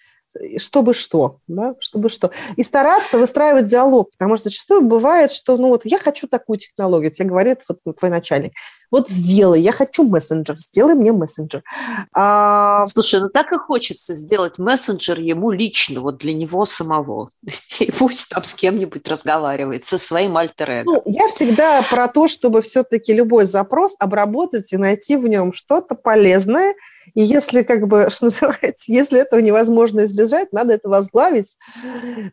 [0.59, 2.31] чтобы что, да, чтобы что.
[2.57, 7.11] И стараться выстраивать диалог, потому что зачастую бывает, что, ну вот, я хочу такую технологию,
[7.11, 8.53] тебе говорит вот твой начальник,
[8.91, 11.63] вот сделай, я хочу мессенджер, сделай мне мессенджер.
[12.15, 12.87] А...
[12.89, 17.31] Слушай, ну так и хочется сделать мессенджер ему лично, вот для него самого.
[17.81, 20.83] И пусть там с кем-нибудь разговаривает, со своим альтер -эго.
[20.87, 25.95] Ну, я всегда про то, чтобы все-таки любой запрос обработать и найти в нем что-то
[25.95, 26.75] полезное,
[27.15, 31.57] и если, как бы, что называется, если этого невозможно избежать, надо это возглавить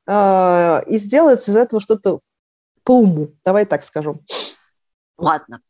[0.08, 2.20] э, и сделать из этого что-то
[2.84, 3.34] по уму.
[3.44, 4.22] Давай так скажу.
[5.18, 5.62] Ладно.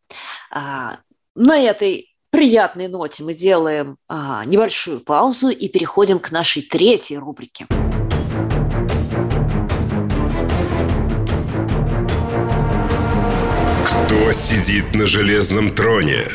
[0.51, 0.97] А,
[1.35, 7.67] на этой приятной ноте мы делаем а, небольшую паузу и переходим к нашей третьей рубрике.
[13.85, 16.27] Кто сидит на железном троне?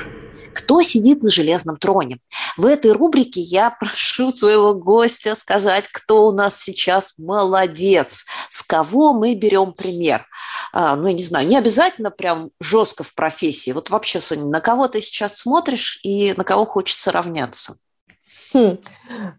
[0.60, 2.18] Кто сидит на железном троне.
[2.58, 9.14] В этой рубрике я прошу своего гостя сказать, кто у нас сейчас молодец, с кого
[9.14, 10.26] мы берем пример.
[10.72, 13.70] А, ну, я не знаю, не обязательно прям жестко в профессии.
[13.70, 17.76] Вот вообще, Соня, на кого ты сейчас смотришь и на кого хочется равняться?
[18.52, 18.78] Хм.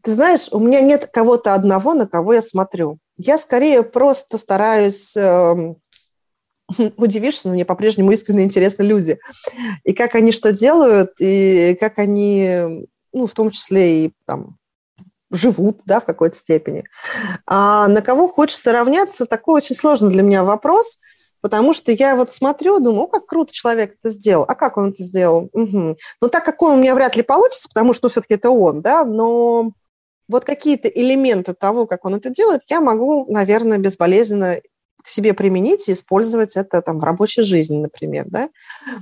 [0.02, 2.98] Ты знаешь, у меня нет кого-то одного, на кого я смотрю.
[3.18, 5.76] я скорее просто стараюсь эм,
[6.98, 9.20] удивишься, но мне по-прежнему искренне интересны люди.
[9.84, 14.58] И как они что делают, и как они, ну, в том числе и там
[15.32, 16.84] живут, да, в какой-то степени.
[17.48, 21.00] А на кого хочется равняться, такой очень сложный для меня вопрос,
[21.42, 25.04] потому что я вот смотрю, думаю, как круто человек это сделал, а как он это
[25.04, 25.50] сделал?
[25.54, 25.98] Угу.
[26.22, 28.82] Ну, так как он у меня вряд ли получится, потому что ну, все-таки это он,
[28.82, 29.72] да, но
[30.28, 34.60] вот какие-то элементы того, как он это делает, я могу, наверное, безболезненно
[35.04, 38.50] к себе применить и использовать это там в рабочей жизни, например, да.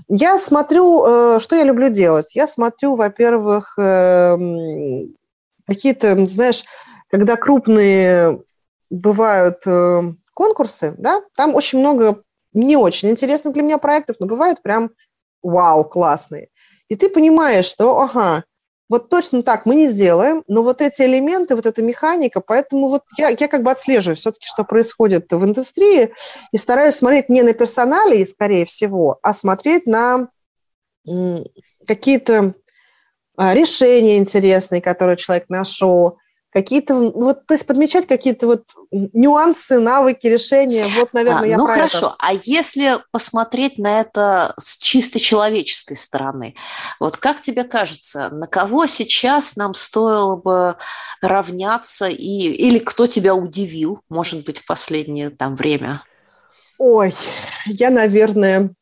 [0.07, 2.35] Я смотрю, э, что я люблю делать.
[2.35, 5.15] Я смотрю, во-первых, эм,
[5.67, 6.63] какие-то, знаешь,
[7.09, 8.41] когда крупные
[8.89, 10.01] бывают э,
[10.33, 12.23] конкурсы, да, там очень много
[12.53, 14.91] не очень интересных для меня проектов, но бывают прям
[15.41, 16.49] вау, классные.
[16.87, 18.43] И ты понимаешь, что, ага,
[18.89, 23.03] вот точно так мы не сделаем, но вот эти элементы, вот эта механика, поэтому вот
[23.17, 26.11] я, я как бы отслеживаю все-таки, что происходит в индустрии,
[26.51, 30.29] и стараюсь смотреть не на персоналии, скорее всего, а смотреть на
[31.87, 32.55] какие-то
[33.37, 36.17] а, решения интересные, которые человек нашел,
[36.51, 41.67] какие-то, вот, то есть подмечать какие-то вот нюансы, навыки, решения, вот, наверное, а, я Ну,
[41.67, 42.15] хорошо, это.
[42.17, 46.55] а если посмотреть на это с чисто человеческой стороны,
[46.99, 50.77] вот как тебе кажется, на кого сейчас нам стоило бы
[51.21, 56.03] равняться, и, или кто тебя удивил, может быть, в последнее там время?
[56.79, 57.13] Ой,
[57.65, 58.73] я, наверное,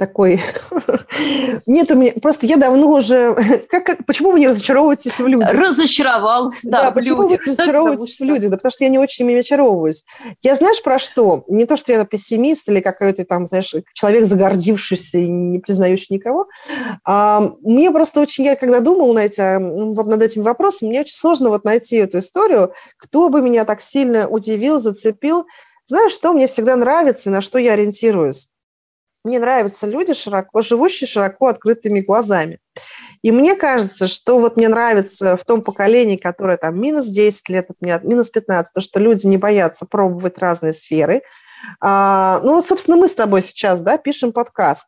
[0.00, 0.40] такой...
[1.66, 2.12] Нет у меня...
[2.22, 3.34] Просто я давно уже...
[3.70, 5.52] Как, как, почему вы не разочаровываетесь в людях?
[5.52, 7.44] Разочаровал, да, да в почему людях.
[7.44, 8.50] вы разочаровываетесь в людях?
[8.50, 10.04] Да потому что я не очень ими очаровываюсь.
[10.42, 11.44] Я знаешь про что?
[11.48, 16.48] Не то, что я пессимист или какой-то там, знаешь, человек загордившийся и не признающий никого.
[17.04, 18.44] А, мне просто очень...
[18.44, 22.72] Я когда думала на эти, над этим вопросом, мне очень сложно вот найти эту историю,
[22.96, 25.44] кто бы меня так сильно удивил, зацепил.
[25.84, 28.48] Знаешь, что мне всегда нравится, на что я ориентируюсь?
[29.24, 32.58] Мне нравятся люди, широко, живущие широко открытыми глазами.
[33.22, 37.70] И мне кажется, что вот мне нравится в том поколении, которое там минус 10 лет
[37.70, 41.22] от меня, минус 15, то, что люди не боятся пробовать разные сферы.
[41.80, 44.86] А, ну вот, собственно, мы с тобой сейчас да, пишем подкаст.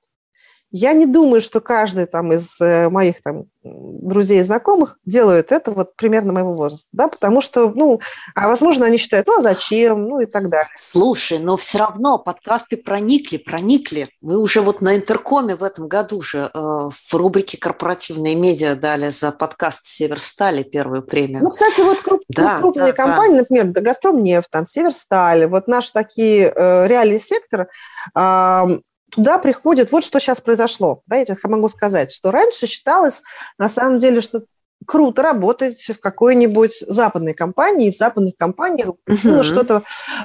[0.72, 5.70] Я не думаю, что каждый там из э, моих там друзей и знакомых делают это
[5.70, 8.00] вот примерно моего возраста, да, потому что, ну,
[8.34, 10.68] а возможно, они считают, ну, а зачем, ну, и так далее.
[10.76, 14.08] Слушай, но все равно подкасты проникли, проникли.
[14.20, 19.10] Мы уже вот на Интеркоме в этом году же э, в рубрике «Корпоративные медиа» дали
[19.10, 21.42] за подкаст «Северстали» первую премию.
[21.44, 23.44] Ну, кстати, вот круп, да, крупные да, компании, да.
[23.48, 27.68] например, «Газпромнефть», там, «Северсталь», вот наши такие э, реальный сектор,
[28.16, 28.78] э,
[29.12, 33.22] туда приходит, вот что сейчас произошло, да, я тебе могу сказать, что раньше считалось
[33.58, 34.42] на самом деле, что
[34.86, 39.18] круто работать в какой-нибудь западной компании, в западных компаниях uh-huh.
[39.22, 39.82] было что-то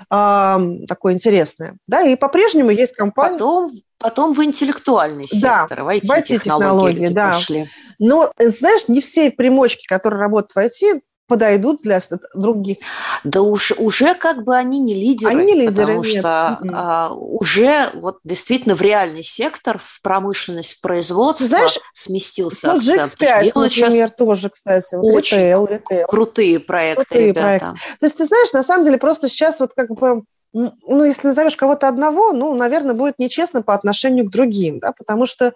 [0.10, 3.38] э, такое интересное, да, и по-прежнему есть компании.
[3.38, 7.34] Потом, потом в интеллектуальный сектор, да, в IT-технологии, да.
[7.34, 7.70] Пошли.
[8.00, 12.02] Но, знаешь, не все примочки, которые работают в IT, подойдут для
[12.34, 12.78] других.
[13.24, 15.32] Да уж, уже как бы они не лидеры.
[15.32, 16.20] Они не лидеры, Потому нет.
[16.20, 22.78] что а, уже вот действительно в реальный сектор, в промышленность, в производство Знаешь, сместился ну,
[22.78, 23.16] акцент.
[23.22, 24.96] GX5, например, тоже, кстати.
[24.96, 26.08] Вот очень ритейл, ритейл.
[26.08, 27.60] крутые проекты, крутые ребята.
[27.60, 27.80] Проекты.
[28.00, 30.24] То есть ты знаешь, на самом деле просто сейчас вот как бы
[30.54, 35.26] ну, если назовешь кого-то одного, ну, наверное, будет нечестно по отношению к другим, да, потому
[35.26, 35.54] что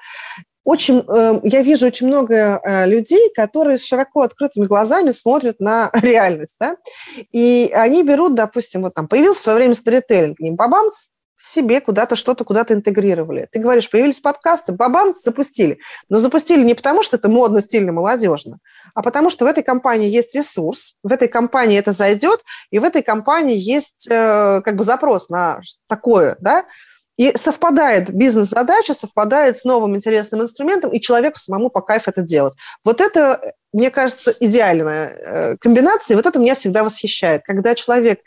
[0.63, 5.89] очень, э, я вижу очень много э, людей, которые с широко открытыми глазами смотрят на
[6.01, 6.77] реальность, да,
[7.31, 11.09] и они берут, допустим, вот там появился в свое время сторителлинг, и бабамс,
[11.41, 13.47] себе куда-то что-то куда-то интегрировали.
[13.51, 15.79] Ты говоришь, появились подкасты, бабамс, запустили.
[16.07, 18.59] Но запустили не потому, что это модно, стильно, молодежно,
[18.93, 22.83] а потому что в этой компании есть ресурс, в этой компании это зайдет, и в
[22.83, 26.65] этой компании есть э, как бы запрос на такое, да,
[27.21, 32.55] и совпадает бизнес-задача, совпадает с новым интересным инструментом, и человеку самому по кайфу это делать.
[32.83, 33.39] Вот это,
[33.71, 37.43] мне кажется, идеальная э, комбинация, и вот это меня всегда восхищает.
[37.43, 38.21] Когда человек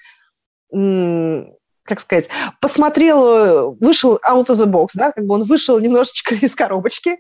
[1.85, 2.29] как сказать,
[2.61, 7.19] посмотрел, вышел out of the box, да, как бы он вышел немножечко из коробочки,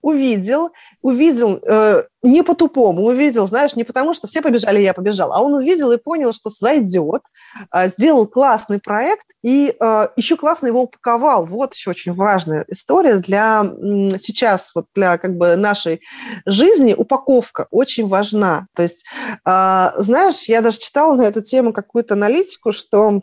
[0.00, 0.70] увидел,
[1.02, 5.54] увидел э, не по-тупому, увидел, знаешь, не потому, что все побежали, я побежал, а он
[5.54, 7.22] увидел и понял, что зайдет,
[7.74, 11.46] э, сделал классный проект и э, еще классно его упаковал.
[11.46, 16.00] Вот еще очень важная история для э, сейчас, вот для как бы нашей
[16.46, 18.66] жизни, упаковка очень важна.
[18.74, 19.04] То есть,
[19.44, 23.20] э, знаешь, я даже читала на эту тему какую-то аналитику, что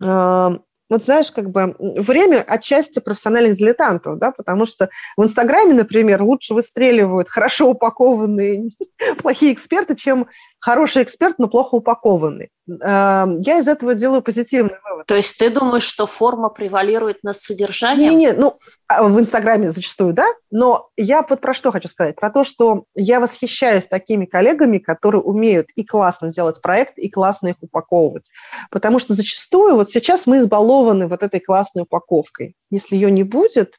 [0.00, 6.52] вот знаешь, как бы время отчасти профессиональных дилетантов, да, потому что в Инстаграме, например, лучше
[6.52, 8.70] выстреливают хорошо упакованные
[9.18, 10.28] плохие эксперты, чем
[10.64, 12.48] хороший эксперт, но плохо упакованный.
[12.66, 15.06] Эм, я из этого делаю позитивный вывод.
[15.06, 18.12] То есть ты думаешь, что форма превалирует над содержанием?
[18.12, 18.56] Не, не, ну
[18.88, 22.84] а, в Инстаграме зачастую, да, но я вот про что хочу сказать, про то, что
[22.94, 28.30] я восхищаюсь такими коллегами, которые умеют и классно делать проект, и классно их упаковывать,
[28.70, 32.56] потому что зачастую вот сейчас мы избалованы вот этой классной упаковкой.
[32.70, 33.74] Если ее не будет,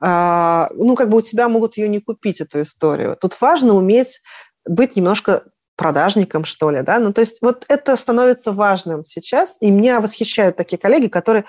[0.00, 3.16] а, ну как бы у тебя могут ее не купить эту историю.
[3.20, 4.20] Тут важно уметь
[4.64, 5.42] быть немножко
[5.78, 10.56] продажником, что ли, да, ну, то есть вот это становится важным сейчас, и меня восхищают
[10.56, 11.44] такие коллеги, которые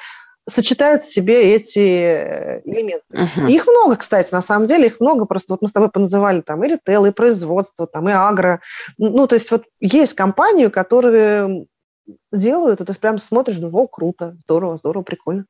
[0.47, 3.03] сочетают в себе эти э, элементы.
[3.11, 3.49] Uh-huh.
[3.49, 6.63] их много, кстати, на самом деле, их много, просто вот мы с тобой поназывали там
[6.63, 8.61] и ритейл, и производство, там и агро,
[8.97, 11.65] ну, то есть вот есть компании, которые
[12.31, 15.45] делают, и ты прям смотришь, ну, о, круто, здорово, здорово, прикольно.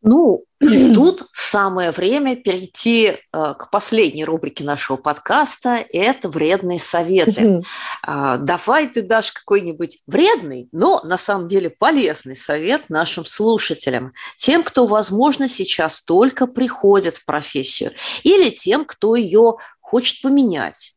[0.00, 5.84] Ну, тут самое время перейти э, к последней рубрике нашего подкаста.
[5.92, 7.62] Это вредные советы.
[8.06, 14.62] Э, давай ты дашь какой-нибудь вредный, но на самом деле полезный совет нашим слушателям, тем,
[14.62, 17.92] кто, возможно, сейчас только приходит в профессию,
[18.22, 20.94] или тем, кто ее хочет поменять.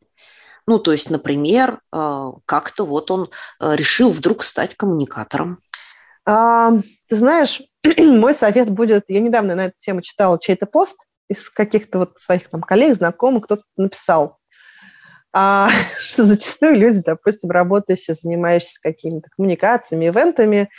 [0.68, 3.30] Ну, то есть, например, э, как-то вот он
[3.60, 5.60] э, решил вдруг стать коммуникатором.
[6.26, 6.72] А,
[7.08, 7.62] ты знаешь,
[7.98, 12.50] мой совет будет, я недавно на эту тему читала чей-то пост из каких-то вот своих
[12.50, 14.38] там коллег, знакомых, кто-то написал,
[15.34, 15.70] а,
[16.00, 20.70] что зачастую люди, допустим, работающие, занимающиеся какими-то коммуникациями, ивентами,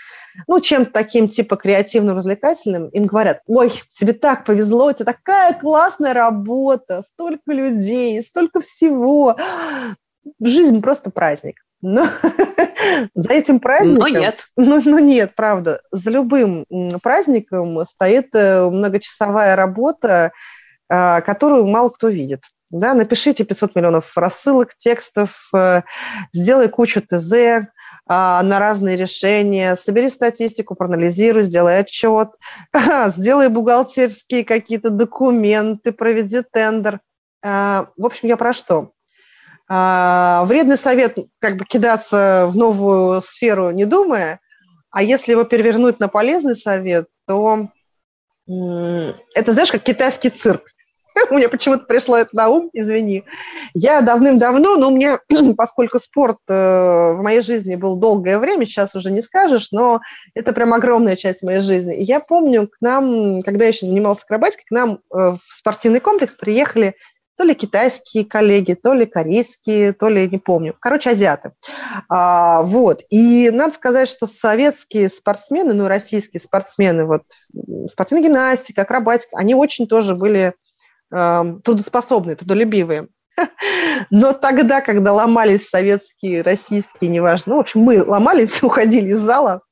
[0.46, 6.12] ну, чем-то таким типа креативно-развлекательным, им говорят, ой, тебе так повезло, у тебя такая классная
[6.12, 9.36] работа, столько людей, столько всего.
[10.40, 11.56] Жизнь просто праздник.
[11.82, 12.06] Но
[13.14, 13.98] за этим праздником...
[14.12, 14.46] Но нет.
[14.56, 15.82] Ну, ну нет, правда.
[15.90, 16.64] За любым
[17.02, 20.32] праздником стоит э, многочасовая работа,
[20.88, 22.42] а, которую мало кто видит.
[22.70, 25.82] Да, напишите 500 миллионов рассылок, текстов, э,
[26.32, 27.66] сделай кучу ТЗ,
[28.06, 32.30] а, на разные решения, собери статистику, проанализируй, сделай отчет,
[33.08, 37.00] сделай бухгалтерские какие-то документы, проведи тендер.
[37.44, 38.92] А, в общем, я про что?
[39.74, 44.38] А, вредный совет как бы кидаться в новую сферу, не думая,
[44.90, 47.68] а если его перевернуть на полезный совет, то
[48.46, 50.62] это, знаешь, как китайский цирк.
[51.30, 53.24] Мне почему-то пришло это на ум, извини.
[53.72, 55.18] Я давным-давно, но у меня,
[55.56, 60.02] поскольку спорт э, в моей жизни был долгое время, сейчас уже не скажешь, но
[60.34, 61.96] это прям огромная часть моей жизни.
[61.96, 66.00] И я помню, к нам, когда я еще занималась акробатикой, к нам э, в спортивный
[66.00, 66.94] комплекс приехали
[67.42, 70.76] то ли китайские коллеги, то ли корейские, то ли не помню.
[70.78, 71.50] Короче, азиаты.
[72.08, 73.02] А, вот.
[73.10, 77.24] И надо сказать, что советские спортсмены, ну, российские спортсмены, вот,
[77.88, 80.54] спортивная гимнастика, акробатика, они очень тоже были
[81.12, 83.08] э, трудоспособные, трудолюбивые.
[84.10, 89.62] Но тогда, когда ломались советские, российские, неважно, ну, в общем, мы ломались, уходили из зала,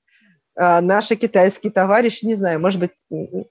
[0.59, 2.91] а, наши китайские товарищи, не знаю, может быть,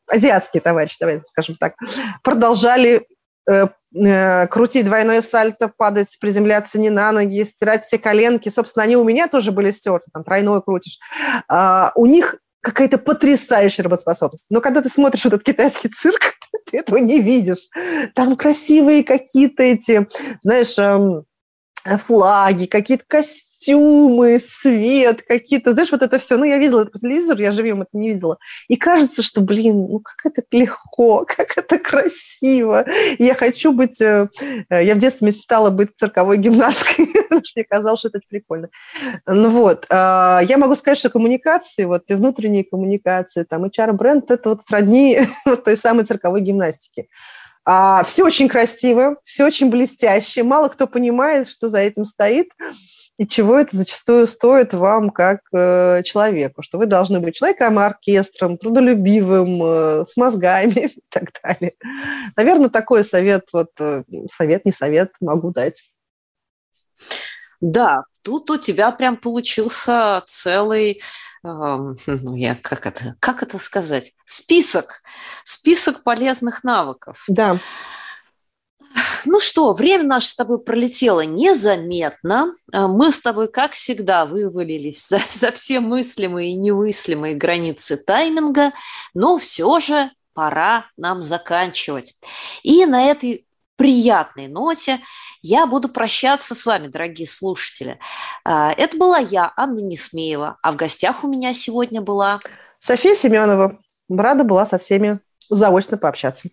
[0.07, 1.75] азиатские товарищи, давайте скажем так,
[2.21, 3.07] продолжали
[3.49, 8.49] Э, э, крутить двойное сальто, падать, приземляться не на ноги, стирать все коленки.
[8.49, 10.99] Собственно, они у меня тоже были стерты, там тройное крутишь.
[11.47, 14.45] А, у них какая-то потрясающая работоспособность.
[14.49, 16.33] Но когда ты смотришь этот китайский цирк,
[16.71, 17.69] ты этого не видишь.
[18.15, 20.07] Там красивые какие-то эти,
[20.41, 21.25] знаешь, эм,
[21.97, 26.37] флаги, какие-то костюмы, костюмы, свет, какие-то, знаешь, вот это все.
[26.37, 28.37] Ну, я видела это по телевизору, я живьем это не видела.
[28.67, 32.85] И кажется, что, блин, ну как это легко, как это красиво.
[33.17, 34.01] я хочу быть...
[34.01, 34.29] Э,
[34.69, 38.69] э, я в детстве мечтала быть цирковой гимнасткой, потому что мне казалось, что это прикольно.
[39.27, 44.49] Ну вот, а, я могу сказать, что коммуникации, вот и внутренние коммуникации, там, HR-бренд, это
[44.49, 47.09] вот сродни вот той самой цирковой гимнастики.
[47.65, 50.43] А, все очень красиво, все очень блестяще.
[50.43, 52.49] Мало кто понимает, что за этим стоит
[53.19, 59.61] и чего это зачастую стоит вам как э, человеку, что вы должны быть человеком-оркестром, трудолюбивым,
[59.61, 61.73] э, с мозгами и так далее.
[62.37, 64.03] Наверное, такой совет, вот э,
[64.33, 65.83] совет, не совет, могу дать.
[67.59, 71.01] Да, тут у тебя прям получился целый,
[71.43, 75.01] э, ну я как это, как это сказать, список,
[75.43, 77.25] список полезных навыков.
[77.27, 77.59] Да.
[79.31, 82.51] Ну что, время наше с тобой пролетело незаметно.
[82.73, 88.71] А, мы с тобой, как всегда, вывалились за, за все мыслимые и немыслимые границы тайминга,
[89.13, 92.15] но все же пора нам заканчивать.
[92.63, 94.99] И на этой приятной ноте
[95.43, 97.99] я буду прощаться с вами, дорогие слушатели.
[98.43, 102.39] А, это была я, Анна Несмеева, а в гостях у меня сегодня была...
[102.81, 103.77] София Семенова.
[104.09, 105.19] Рада была со всеми
[105.51, 106.49] заочно пообщаться.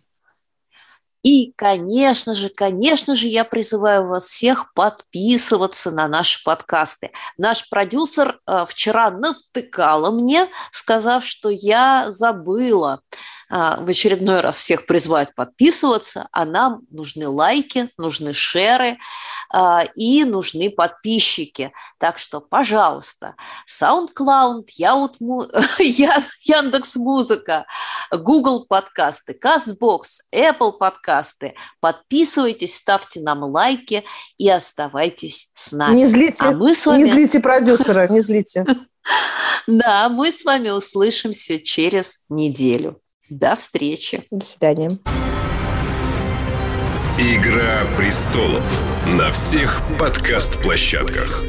[1.26, 7.10] И, конечно же, конечно же, я призываю вас всех подписываться на наши подкасты.
[7.36, 13.00] Наш продюсер э, вчера навтыкала мне, сказав, что я забыла
[13.48, 18.98] в очередной раз всех призвать подписываться, а нам нужны лайки, нужны шеры
[19.50, 21.72] а, и нужны подписчики.
[21.98, 23.36] Так что, пожалуйста,
[23.70, 24.64] SoundCloud,
[25.78, 27.66] Яндекс Музыка,
[28.10, 30.02] Google подкасты, CastBox,
[30.34, 31.54] Apple подкасты.
[31.80, 34.04] Подписывайтесь, ставьте нам лайки
[34.38, 35.96] и оставайтесь с нами.
[35.96, 36.98] Не злите, а мы с вами...
[36.98, 38.64] не злите продюсера, не злите.
[39.68, 43.00] Да, мы с вами услышимся через неделю.
[43.29, 44.25] До встречи.
[44.29, 44.97] До свидания.
[47.17, 48.63] Игра престолов
[49.05, 51.43] на всех подкаст-площадках.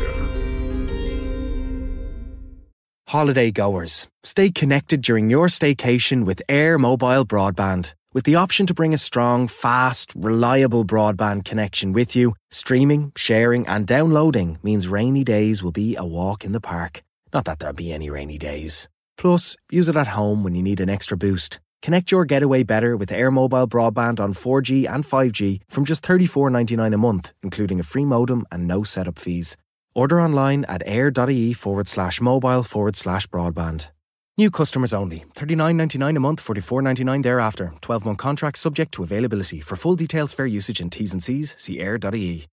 [3.09, 7.95] Holiday goers, stay connected during your staycation with Air Mobile Broadband.
[8.15, 13.67] With the option to bring a strong, fast, reliable broadband connection with you, streaming, sharing,
[13.67, 17.03] and downloading means rainy days will be a walk in the park.
[17.33, 18.89] Not that there'll be any rainy days.
[19.17, 21.59] Plus, use it at home when you need an extra boost.
[21.82, 26.94] Connect your getaway better with Air Mobile broadband on 4G and 5G from just $34.99
[26.94, 29.58] a month, including a free modem and no setup fees.
[29.96, 33.88] Order online at air.ie forward slash mobile forward slash broadband.
[34.38, 35.26] New customers only.
[35.34, 37.74] $39.99 a month, $44.99 thereafter.
[37.82, 39.62] 12 month contract subject to availability.
[39.62, 42.46] For full details, fair usage and T's and C's, see air.ie.